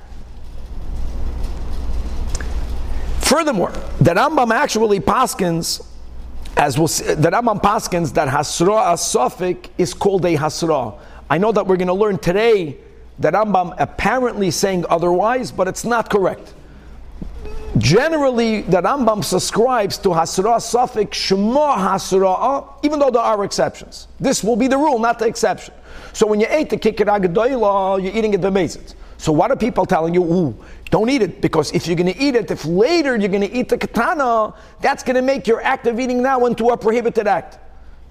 Furthermore, 3.20 3.72
the 4.02 4.10
Rambam 4.10 4.52
actually 4.52 5.00
paskins 5.00 5.82
as 6.56 6.78
we'll 6.78 6.88
see, 6.88 7.04
the 7.14 7.30
Rambam 7.30 7.62
Paskins 7.62 8.14
that 8.14 8.28
Hasra 8.28 8.94
Asafik 8.94 9.68
is 9.76 9.92
called 9.92 10.24
a 10.24 10.34
Hasra. 10.36 10.98
I 11.28 11.38
know 11.38 11.52
that 11.52 11.66
we're 11.66 11.76
going 11.76 11.88
to 11.88 11.94
learn 11.94 12.18
today 12.18 12.78
that 13.18 13.34
Rambam 13.34 13.74
apparently 13.78 14.50
saying 14.50 14.84
otherwise, 14.88 15.52
but 15.52 15.68
it's 15.68 15.84
not 15.84 16.08
correct. 16.08 16.54
Generally, 17.76 18.62
the 18.62 18.80
Rambam 18.80 19.22
subscribes 19.22 19.98
to 19.98 20.08
Hasra 20.10 20.56
Safik 20.56 21.12
Shema 21.12 21.76
Hasra, 21.76 22.72
even 22.82 22.98
though 22.98 23.10
there 23.10 23.22
are 23.22 23.44
exceptions. 23.44 24.08
This 24.18 24.42
will 24.42 24.56
be 24.56 24.66
the 24.66 24.78
rule, 24.78 24.98
not 24.98 25.18
the 25.18 25.26
exception. 25.26 25.74
So 26.14 26.26
when 26.26 26.40
you 26.40 26.46
ate 26.48 26.70
the 26.70 26.78
kikir 26.78 27.04
you're 28.02 28.16
eating 28.16 28.32
it 28.32 28.40
b'mezit. 28.40 28.94
So 29.18 29.32
what 29.32 29.50
are 29.50 29.56
people 29.56 29.86
telling 29.86 30.14
you? 30.14 30.22
Ooh, 30.22 30.56
don't 30.90 31.08
eat 31.08 31.22
it 31.22 31.40
because 31.40 31.72
if 31.72 31.86
you're 31.86 31.96
going 31.96 32.12
to 32.12 32.18
eat 32.18 32.34
it, 32.34 32.50
if 32.50 32.64
later 32.64 33.16
you're 33.16 33.28
going 33.28 33.48
to 33.48 33.52
eat 33.52 33.68
the 33.68 33.78
katana, 33.78 34.54
that's 34.80 35.02
going 35.02 35.16
to 35.16 35.22
make 35.22 35.46
your 35.46 35.62
act 35.62 35.86
of 35.86 35.98
eating 35.98 36.22
now 36.22 36.46
into 36.46 36.68
a 36.68 36.76
prohibited 36.76 37.26
act. 37.26 37.58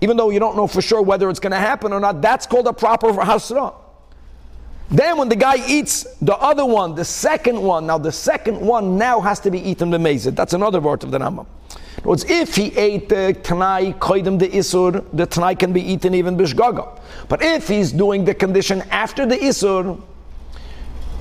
Even 0.02 0.18
though 0.18 0.30
you 0.30 0.40
don't 0.40 0.56
know 0.56 0.68
for 0.68 0.82
sure 0.82 1.02
whether 1.02 1.30
it's 1.30 1.40
going 1.40 1.52
to 1.52 1.58
happen 1.58 1.94
or 1.94 2.00
not, 2.00 2.22
that's 2.22 2.46
called 2.46 2.68
a 2.68 2.74
proper 2.74 3.12
hasra. 3.14 3.74
Then 4.90 5.18
when 5.18 5.30
the 5.30 5.36
guy 5.36 5.56
eats 5.68 6.04
the 6.22 6.36
other 6.36 6.66
one, 6.66 6.94
the 6.94 7.06
second 7.06 7.60
one, 7.60 7.88
now 7.88 7.98
the 7.98 8.12
second 8.12 8.60
one 8.60 8.98
now 8.98 9.20
has 9.20 9.40
to 9.42 9.52
be 9.52 9.60
eaten 9.60 9.90
the 9.90 9.98
mezid. 9.98 10.36
That's 10.36 10.54
another 10.54 10.80
word 10.80 11.04
of 11.04 11.12
the 11.12 11.18
Rambam. 11.18 11.48
In 11.98 12.04
words, 12.04 12.24
if 12.26 12.56
he 12.56 12.76
ate 12.78 13.10
the 13.10 13.36
tanai 13.42 13.94
koidim 13.94 14.38
the 14.38 14.48
isur, 14.48 15.04
the 15.14 15.26
tanai 15.26 15.56
can 15.56 15.74
be 15.74 15.82
eaten 15.82 16.14
even 16.14 16.38
bishgaga. 16.38 17.00
But 17.30 17.42
if 17.42 17.68
he's 17.68 17.92
doing 17.92 18.26
the 18.26 18.36
condition 18.36 18.84
after 18.92 19.26
the 19.26 19.38
isur, 19.38 20.00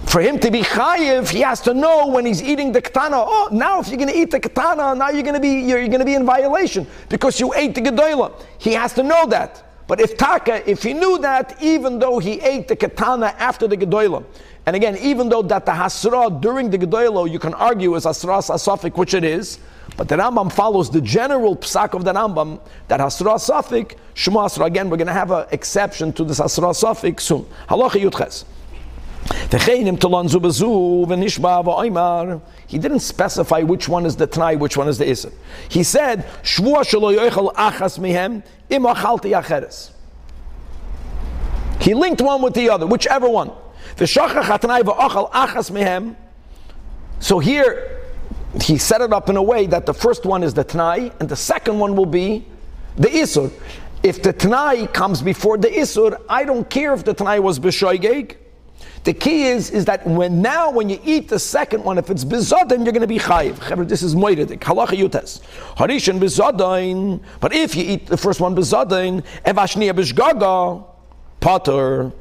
for 0.06 0.20
him 0.20 0.38
to 0.40 0.50
be 0.50 0.62
chayiv, 0.62 1.28
he 1.28 1.40
has 1.40 1.60
to 1.62 1.74
know 1.74 2.06
when 2.06 2.26
he's 2.26 2.42
eating 2.42 2.72
the 2.72 2.80
katana. 2.80 3.16
Oh, 3.18 3.48
now 3.52 3.80
if 3.80 3.88
you're 3.88 3.96
going 3.96 4.08
to 4.08 4.18
eat 4.18 4.30
the 4.30 4.40
katana, 4.40 4.94
now 4.94 5.10
you're 5.10 5.22
going 5.22 5.34
to 5.34 5.40
be 5.40 5.60
you're, 5.60 5.78
you're 5.78 5.88
going 5.88 6.00
to 6.00 6.04
be 6.04 6.14
in 6.14 6.24
violation 6.24 6.86
because 7.08 7.40
you 7.40 7.52
ate 7.54 7.74
the 7.74 7.80
gedola. 7.80 8.32
He 8.58 8.72
has 8.72 8.92
to 8.94 9.02
know 9.02 9.26
that. 9.26 9.62
But 9.86 10.00
if 10.00 10.16
taka, 10.16 10.68
if 10.68 10.82
he 10.82 10.94
knew 10.94 11.18
that, 11.18 11.62
even 11.62 11.98
though 11.98 12.18
he 12.18 12.40
ate 12.40 12.68
the 12.68 12.76
katana 12.76 13.34
after 13.38 13.68
the 13.68 13.76
gedola, 13.76 14.24
and 14.66 14.74
again, 14.74 14.96
even 14.98 15.28
though 15.28 15.42
that 15.42 15.66
the 15.66 15.72
hasra 15.72 16.40
during 16.40 16.70
the 16.70 16.78
gedola 16.78 17.30
you 17.30 17.38
can 17.38 17.54
argue 17.54 17.94
is 17.94 18.04
hasra 18.04 18.38
asafik, 18.38 18.96
which 18.96 19.14
it 19.14 19.24
is, 19.24 19.58
but 19.96 20.08
the 20.08 20.16
Rambam 20.16 20.50
follows 20.50 20.90
the 20.90 21.00
general 21.00 21.56
psak 21.56 21.94
of 21.94 22.04
the 22.04 22.12
Rambam 22.12 22.60
that 22.88 23.00
hasra 23.00 23.34
asafik, 23.34 23.96
shema 24.14 24.46
hasra. 24.46 24.66
Again, 24.66 24.88
we're 24.88 24.96
going 24.96 25.06
to 25.06 25.12
have 25.12 25.30
an 25.30 25.46
exception 25.52 26.12
to 26.14 26.24
this 26.24 26.40
hasra 26.40 26.70
asafik 26.70 27.20
soon. 27.20 27.44
Halacha 27.68 28.02
yutches. 28.02 28.44
He 32.66 32.78
didn't 32.78 33.00
specify 33.00 33.62
which 33.62 33.88
one 33.88 34.04
is 34.06 34.16
the 34.16 34.26
Tanai, 34.26 34.56
which 34.56 34.76
one 34.76 34.88
is 34.88 34.98
the 34.98 35.04
Isser. 35.04 35.32
He 35.68 35.82
said, 35.82 36.24
He 41.80 41.94
linked 41.94 42.20
one 42.20 42.42
with 42.42 42.54
the 42.54 42.70
other, 42.70 42.86
whichever 42.86 43.28
one. 43.28 43.50
So 47.20 47.38
here, 47.38 48.00
he 48.60 48.78
set 48.78 49.00
it 49.00 49.12
up 49.12 49.28
in 49.28 49.36
a 49.36 49.42
way 49.42 49.66
that 49.66 49.86
the 49.86 49.94
first 49.94 50.24
one 50.24 50.42
is 50.42 50.54
the 50.54 50.64
Tanai, 50.64 51.12
and 51.20 51.28
the 51.28 51.36
second 51.36 51.78
one 51.78 51.96
will 51.96 52.06
be 52.06 52.46
the 52.96 53.08
Isur. 53.08 53.52
If 54.02 54.22
the 54.22 54.32
Tanai 54.32 54.86
comes 54.88 55.22
before 55.22 55.58
the 55.58 55.68
Isur, 55.68 56.20
I 56.28 56.44
don't 56.44 56.68
care 56.68 56.92
if 56.92 57.04
the 57.04 57.14
Tanai 57.14 57.38
was 57.38 57.58
B'shoigeg, 57.58 58.36
the 59.04 59.12
key 59.12 59.44
is, 59.44 59.70
is 59.70 59.84
that 59.84 60.06
when 60.06 60.40
now 60.40 60.70
when 60.70 60.88
you 60.88 60.98
eat 61.04 61.28
the 61.28 61.38
second 61.38 61.84
one, 61.84 61.98
if 61.98 62.08
it's 62.08 62.24
bizadin, 62.24 62.84
you're 62.84 62.92
going 62.92 63.00
to 63.02 63.06
be 63.06 63.18
chayiv. 63.18 63.86
This 63.86 64.02
is 64.02 64.14
moiridik. 64.14 64.60
Halacha 64.60 64.96
yutes. 64.96 65.42
Harishan 65.76 66.18
bizadin. 66.18 67.20
But 67.38 67.54
if 67.54 67.76
you 67.76 67.84
eat 67.84 68.06
the 68.06 68.16
first 68.16 68.40
one 68.40 68.56
bizadin, 68.56 69.22
evashniya 69.44 69.92
bishgaga, 69.92 70.86
potter. 71.40 72.12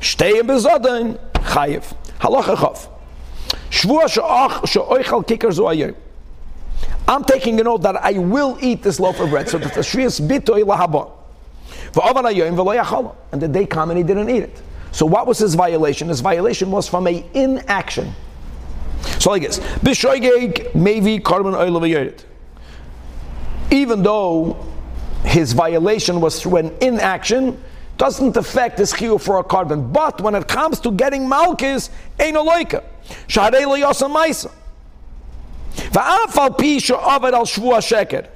Shtei 0.00 0.40
bizadin, 0.42 1.16
chayiv. 1.34 1.94
Halacha 2.18 2.56
chav. 2.56 2.88
Shvua 3.70 4.08
she'oichal 4.08 5.24
kikar 5.24 5.52
zoayim. 5.52 5.94
I'm 7.06 7.22
taking 7.22 7.60
a 7.60 7.62
note 7.62 7.82
that 7.82 7.96
I 7.96 8.12
will 8.18 8.58
eat 8.60 8.82
this 8.82 8.98
loaf 8.98 9.20
of 9.20 9.30
bread. 9.30 9.48
So 9.48 9.58
the 9.58 9.66
shvius 9.66 10.20
bitoy 10.20 10.64
lahaba. 10.64 11.12
And 13.32 13.42
the 13.42 13.48
day 13.48 13.66
come 13.66 13.90
and 13.90 13.98
he 13.98 14.04
didn't 14.04 14.30
eat 14.30 14.42
it. 14.44 14.62
So 14.92 15.06
what 15.06 15.26
was 15.26 15.38
his 15.38 15.54
violation? 15.54 16.08
His 16.08 16.20
violation 16.20 16.70
was 16.70 16.88
from 16.88 17.06
a 17.06 17.24
inaction. 17.34 18.12
So 19.18 19.30
like 19.30 19.42
this, 19.42 19.58
b'shoigeg 19.58 20.72
mevi 20.72 21.20
korban 21.20 21.54
oil 21.54 22.12
Even 23.70 24.02
though 24.02 24.66
his 25.24 25.52
violation 25.52 26.20
was 26.20 26.42
through 26.42 26.56
an 26.56 26.76
inaction, 26.80 27.62
doesn't 27.96 28.36
affect 28.36 28.78
his 28.78 28.92
chiyuv 28.92 29.20
for 29.20 29.38
a 29.38 29.44
korban. 29.44 29.92
But 29.92 30.20
when 30.20 30.34
it 30.34 30.48
comes 30.48 30.80
to 30.80 30.90
getting 30.90 31.28
malchus, 31.28 31.90
ain't 32.18 32.36
a 32.36 32.40
loika. 32.40 32.82
Shadei 33.28 33.66
lo 33.66 33.76
yosam 33.76 34.14
maisa. 34.14 34.50
Va'afal 35.92 36.58
pi 36.58 36.78
she'avad 36.78 37.34
al 37.34 37.44
shvu 37.44 37.72
sheker. 37.78 38.28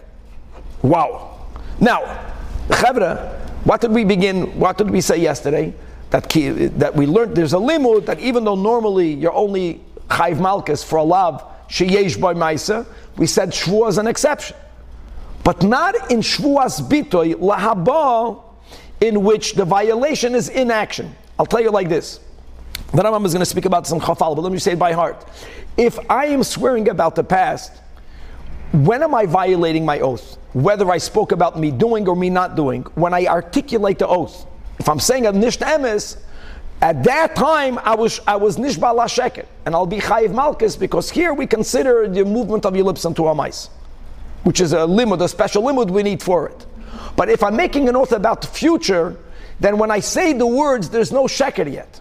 Wow. 0.82 1.48
Now, 1.80 2.32
Chevra, 2.68 3.40
what 3.64 3.80
did 3.80 3.90
we 3.90 4.04
begin, 4.04 4.58
what 4.58 4.78
did 4.78 4.90
we 4.90 5.00
say 5.00 5.16
yesterday? 5.18 5.74
That, 6.14 6.78
that 6.78 6.94
we 6.94 7.06
learned 7.06 7.34
there's 7.34 7.54
a 7.54 7.58
limud 7.58 8.06
that 8.06 8.20
even 8.20 8.44
though 8.44 8.54
normally 8.54 9.12
you're 9.12 9.32
only 9.32 9.80
chayv 10.08 10.38
malchus 10.38 10.84
for 10.84 10.96
a 10.96 11.02
lav 11.02 11.42
sheyesh 11.68 12.20
by 12.20 12.32
maisa, 12.32 12.86
we 13.16 13.26
said 13.26 13.50
shvuah 13.50 13.88
is 13.88 13.98
an 13.98 14.06
exception, 14.06 14.56
but 15.42 15.64
not 15.64 16.12
in 16.12 16.20
shvuas 16.20 16.80
bitoy 16.88 17.34
lahaba, 17.34 18.40
in 19.00 19.24
which 19.24 19.54
the 19.54 19.64
violation 19.64 20.36
is 20.36 20.48
inaction. 20.48 21.12
I'll 21.36 21.46
tell 21.46 21.60
you 21.60 21.70
like 21.70 21.88
this. 21.88 22.20
The 22.92 23.02
Rambam 23.02 23.24
is 23.24 23.32
going 23.32 23.40
to 23.40 23.46
speak 23.46 23.64
about 23.64 23.88
some 23.88 23.98
chafal, 23.98 24.36
but 24.36 24.42
let 24.42 24.52
me 24.52 24.58
say 24.58 24.72
it 24.72 24.78
by 24.78 24.92
heart. 24.92 25.26
If 25.76 25.98
I 26.08 26.26
am 26.26 26.44
swearing 26.44 26.88
about 26.90 27.16
the 27.16 27.24
past, 27.24 27.72
when 28.72 29.02
am 29.02 29.16
I 29.16 29.26
violating 29.26 29.84
my 29.84 29.98
oath? 29.98 30.38
Whether 30.52 30.88
I 30.92 30.98
spoke 30.98 31.32
about 31.32 31.58
me 31.58 31.72
doing 31.72 32.06
or 32.06 32.14
me 32.14 32.30
not 32.30 32.54
doing, 32.54 32.82
when 32.94 33.12
I 33.12 33.26
articulate 33.26 33.98
the 33.98 34.06
oath. 34.06 34.46
If 34.78 34.88
I'm 34.88 35.00
saying 35.00 35.26
a 35.26 35.32
nisht 35.32 35.60
emes, 35.60 36.18
at 36.80 37.02
that 37.04 37.34
time 37.34 37.78
I 37.78 37.94
was 37.94 38.20
I 38.26 38.36
was 38.36 38.56
nishba 38.56 38.94
la 38.94 39.06
sheket, 39.06 39.46
and 39.64 39.74
I'll 39.74 39.86
be 39.86 39.98
chayiv 39.98 40.34
malchus 40.34 40.76
because 40.76 41.10
here 41.10 41.32
we 41.32 41.46
consider 41.46 42.08
the 42.08 42.24
movement 42.24 42.66
of 42.66 42.76
your 42.76 42.84
lips 42.84 43.04
into 43.04 43.28
a 43.28 43.34
mice, 43.34 43.68
which 44.42 44.60
is 44.60 44.72
a 44.72 44.78
limud, 44.78 45.22
a 45.22 45.28
special 45.28 45.62
limud 45.62 45.90
we 45.90 46.02
need 46.02 46.22
for 46.22 46.48
it. 46.48 46.66
But 47.16 47.28
if 47.28 47.42
I'm 47.42 47.56
making 47.56 47.88
an 47.88 47.96
oath 47.96 48.12
about 48.12 48.40
the 48.42 48.48
future, 48.48 49.16
then 49.60 49.78
when 49.78 49.90
I 49.90 50.00
say 50.00 50.32
the 50.32 50.46
words, 50.46 50.90
there's 50.90 51.12
no 51.12 51.24
sheker 51.24 51.70
yet. 51.70 52.00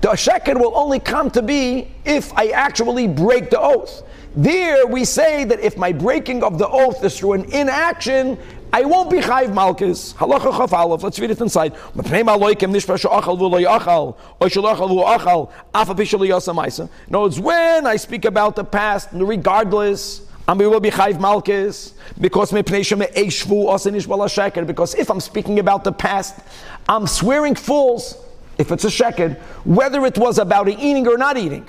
The 0.00 0.08
sheker 0.08 0.58
will 0.58 0.76
only 0.76 0.98
come 0.98 1.30
to 1.30 1.42
be 1.42 1.92
if 2.04 2.32
I 2.34 2.48
actually 2.48 3.06
break 3.06 3.50
the 3.50 3.60
oath. 3.60 4.02
There 4.36 4.86
we 4.86 5.04
say 5.04 5.44
that 5.44 5.60
if 5.60 5.76
my 5.76 5.92
breaking 5.92 6.42
of 6.42 6.58
the 6.58 6.68
oath 6.68 7.02
is 7.04 7.18
through 7.18 7.32
an 7.34 7.44
inaction, 7.52 8.38
I 8.72 8.84
won't 8.84 9.10
be 9.10 9.18
chayv 9.18 9.52
malchus. 9.52 10.12
Halacha 10.14 10.56
chaf 10.56 10.72
aleph. 10.72 11.02
Let's 11.02 11.18
read 11.18 11.30
it 11.30 11.40
inside. 11.40 11.74
Mepnei 11.96 12.22
maloikim 12.24 12.70
nishpa 12.70 12.98
she'achal 12.98 13.36
v'lo 13.36 13.60
yachal, 13.60 14.16
or 14.40 14.48
she'lachal 14.48 14.88
v'achal, 14.88 15.50
afa 15.74 15.94
pishal. 15.94 16.88
No, 17.08 17.24
it's 17.24 17.38
when 17.38 17.86
I 17.86 17.96
speak 17.96 18.24
about 18.24 18.54
the 18.54 18.64
past, 18.64 19.08
regardless, 19.12 20.22
and 20.46 20.58
we 20.58 20.66
will 20.66 20.80
be 20.80 20.90
chayv 20.90 21.20
malchus, 21.20 21.94
because 22.20 22.52
because 24.66 24.94
if 24.94 25.10
I'm 25.10 25.20
speaking 25.20 25.58
about 25.58 25.84
the 25.84 25.92
past, 25.92 26.38
I'm 26.88 27.06
swearing 27.06 27.54
fools, 27.54 28.16
if 28.58 28.70
it's 28.70 28.84
a 28.84 28.88
sheker, 28.88 29.38
whether 29.64 30.04
it 30.04 30.18
was 30.18 30.38
about 30.38 30.68
eating 30.68 31.06
or 31.08 31.16
not 31.16 31.36
eating. 31.36 31.66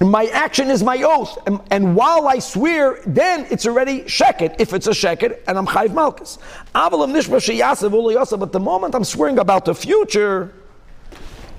My 0.00 0.26
action 0.26 0.70
is 0.70 0.84
my 0.84 1.02
oath, 1.02 1.38
and, 1.46 1.60
and, 1.72 1.96
while 1.96 2.28
I 2.28 2.38
swear, 2.38 3.00
then 3.04 3.46
it's 3.50 3.66
already 3.66 4.02
sheket. 4.02 4.54
If 4.60 4.72
it's 4.72 4.86
a 4.86 4.90
sheket, 4.90 5.40
and 5.48 5.58
I'm 5.58 5.66
chayv 5.66 5.92
malchus. 5.92 6.38
But 6.72 8.52
the 8.52 8.60
moment 8.60 8.94
I'm 8.94 9.04
swearing 9.04 9.38
about 9.40 9.64
the 9.64 9.74
future, 9.74 10.54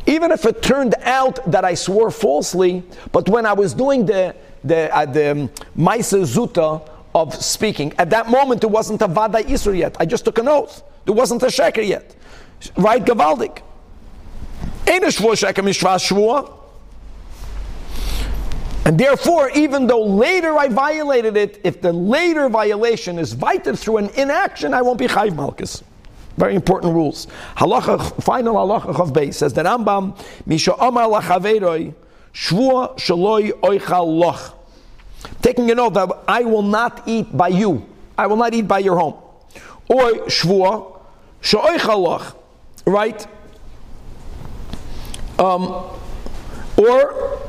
even 0.06 0.32
if 0.32 0.46
it 0.46 0.62
turned 0.62 0.96
out 1.02 1.52
that 1.52 1.66
I 1.66 1.74
swore 1.74 2.12
falsely, 2.12 2.84
but 3.12 3.28
when 3.28 3.46
I 3.46 3.52
was 3.52 3.74
doing 3.74 4.06
the 4.06 4.34
the 4.64 4.96
uh, 4.96 5.06
the 5.06 5.32
um, 5.32 5.50
zuta 5.78 6.90
of 7.14 7.36
speaking, 7.36 7.94
at 7.98 8.10
that 8.12 8.30
moment 8.30 8.64
it 8.64 8.72
wasn't 8.72 9.02
a 9.02 9.08
vada 9.08 9.44
isur 9.44 9.78
yet. 9.78 9.98
I 10.00 10.06
just 10.06 10.24
took 10.24 10.38
an 10.38 10.48
oath. 10.48 10.82
There 11.04 11.14
wasn't 11.14 11.44
a 11.44 11.48
sheker 11.48 11.86
yet. 11.86 12.16
Right, 12.78 13.04
gavaldik. 13.04 13.62
Ain't 14.88 15.04
a 15.04 15.08
shvur 15.08 15.36
sheker 15.36 15.64
mishvas 15.64 16.08
shvur. 16.08 16.59
And 18.86 18.98
therefore, 18.98 19.50
even 19.52 19.88
though 19.88 20.04
later 20.04 20.58
I 20.58 20.68
violated 20.68 21.38
it, 21.38 21.62
if 21.64 21.82
the 21.82 21.94
later 21.94 22.50
violation 22.50 23.20
is 23.20 23.34
vited 23.34 23.78
through 23.78 23.98
an 23.98 24.10
inaction, 24.16 24.74
I 24.74 24.82
won't 24.82 24.98
be 24.98 25.08
chayv 25.08 25.36
malchus. 25.36 25.84
Very 26.38 26.56
important 26.56 26.94
rules. 26.94 27.28
Halacha, 27.58 28.24
final 28.24 28.56
halacha 28.56 29.00
of 29.00 29.14
base 29.14 29.38
says 29.38 29.54
that 29.54 29.66
Rambam 29.66 30.18
misha 30.46 30.74
amar 30.80 31.08
lachaveroi 31.08 31.94
shvua 32.34 32.98
shaloi 32.98 33.52
oichal 33.62 34.20
loch. 34.20 34.56
Taking 35.42 35.70
a 35.70 35.76
note 35.76 35.94
that 35.96 36.10
I 36.28 36.44
will 36.44 36.62
not 36.62 37.04
eat 37.06 37.36
by 37.36 37.50
you. 37.50 37.86
I 38.18 38.28
will 38.28 38.38
not 38.38 38.54
eat 38.54 38.68
by 38.68 38.80
your 38.80 38.98
home. 38.98 39.16
Or 39.90 40.12
shvua 40.28 41.00
sha'oichal 41.42 42.02
loch. 42.02 42.38
Right? 42.86 43.28
Um, 45.38 45.86
or 46.78 47.40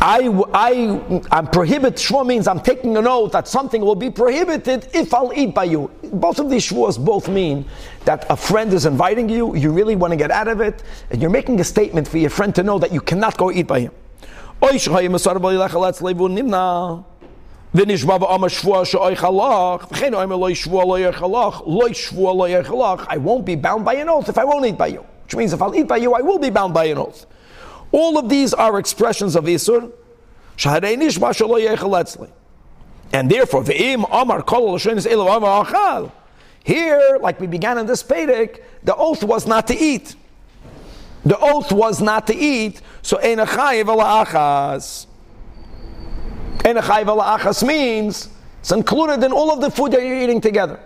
I, 0.00 0.28
I, 0.54 1.22
I'm 1.32 1.48
prohibit, 1.48 1.94
shvua 1.94 2.24
means 2.24 2.46
I'm 2.46 2.60
taking 2.60 2.96
an 2.96 3.08
oath 3.08 3.32
that 3.32 3.48
something 3.48 3.80
will 3.80 3.96
be 3.96 4.10
prohibited 4.10 4.86
if 4.94 5.12
I'll 5.12 5.32
eat 5.34 5.56
by 5.56 5.64
you. 5.64 5.90
Both 6.12 6.38
of 6.38 6.48
these 6.48 6.68
shvuas 6.68 7.04
both 7.04 7.28
mean 7.28 7.64
that 8.04 8.24
a 8.30 8.36
friend 8.36 8.72
is 8.72 8.86
inviting 8.86 9.28
you, 9.28 9.56
you 9.56 9.72
really 9.72 9.96
want 9.96 10.12
to 10.12 10.16
get 10.16 10.30
out 10.30 10.46
of 10.46 10.60
it, 10.60 10.84
and 11.10 11.20
you're 11.20 11.32
making 11.32 11.58
a 11.58 11.64
statement 11.64 12.06
for 12.06 12.18
your 12.18 12.30
friend 12.30 12.54
to 12.54 12.62
know 12.62 12.78
that 12.78 12.92
you 12.92 13.00
cannot 13.00 13.36
go 13.36 13.50
eat 13.50 13.66
by 13.66 13.80
him. 13.80 13.92
I 23.08 23.16
won't 23.16 23.44
be 23.44 23.56
bound 23.56 23.84
by 23.84 23.94
an 23.94 24.08
oath 24.08 24.28
if 24.28 24.38
I 24.38 24.44
won't 24.44 24.64
eat 24.64 24.78
by 24.78 24.86
you. 24.86 25.04
Which 25.24 25.34
means 25.34 25.52
if 25.52 25.60
I'll 25.60 25.74
eat 25.74 25.88
by 25.88 25.96
you, 25.96 26.14
I 26.14 26.20
will 26.20 26.38
be 26.38 26.50
bound 26.50 26.72
by 26.72 26.84
an 26.84 26.98
oath. 26.98 27.26
All 27.92 28.18
of 28.18 28.28
these 28.28 28.52
are 28.52 28.78
expressions 28.78 29.34
of 29.36 29.44
Isur. 29.44 29.92
And 33.12 33.30
therefore. 33.30 33.64
Here, 36.64 37.18
like 37.20 37.40
we 37.40 37.46
began 37.46 37.78
in 37.78 37.86
this 37.86 38.02
Pedic, 38.02 38.62
the 38.82 38.94
oath 38.94 39.24
was 39.24 39.46
not 39.46 39.66
to 39.68 39.76
eat. 39.76 40.16
The 41.24 41.38
oath 41.38 41.72
was 41.72 42.00
not 42.00 42.26
to 42.26 42.36
eat, 42.36 42.80
so 43.02 43.16
Einachayev 43.18 43.86
Achas. 44.26 45.06
Einachayev 46.58 47.38
Achas 47.38 47.66
means 47.66 48.28
it's 48.60 48.72
included 48.72 49.24
in 49.24 49.32
all 49.32 49.50
of 49.50 49.60
the 49.60 49.70
food 49.70 49.92
that 49.92 50.02
you're 50.02 50.20
eating 50.20 50.40
together. 50.40 50.80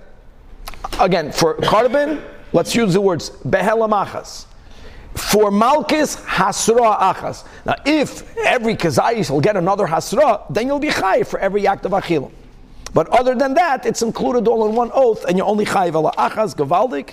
Again, 1.01 1.33
for 1.33 1.57
korban, 1.57 2.23
let's 2.53 2.75
use 2.75 2.93
the 2.93 3.01
words 3.01 3.31
Behelamachas 3.31 4.47
for 5.15 5.51
Malkis 5.51 6.23
Hasra 6.25 6.99
Achas. 6.99 7.45
Now, 7.65 7.77
if 7.85 8.37
every 8.39 8.77
Kazayis 8.77 9.31
will 9.31 9.41
get 9.41 9.57
another 9.57 9.87
Hasra, 9.87 10.43
then 10.53 10.67
you'll 10.67 10.79
be 10.79 10.91
Chai 10.91 11.23
for 11.23 11.39
every 11.39 11.67
act 11.67 11.85
of 11.85 11.93
Achil. 11.93 12.31
But 12.95 13.09
other 13.09 13.35
than 13.35 13.55
that, 13.55 13.87
it's 13.87 14.03
included 14.03 14.47
all 14.49 14.67
in 14.69 14.75
one 14.75 14.91
oath, 14.93 15.25
and 15.25 15.39
you're 15.39 15.47
only 15.47 15.65
Chai 15.65 15.91
Vela 15.91 16.13
Achas 16.13 16.55
Gavaldik. 16.55 17.11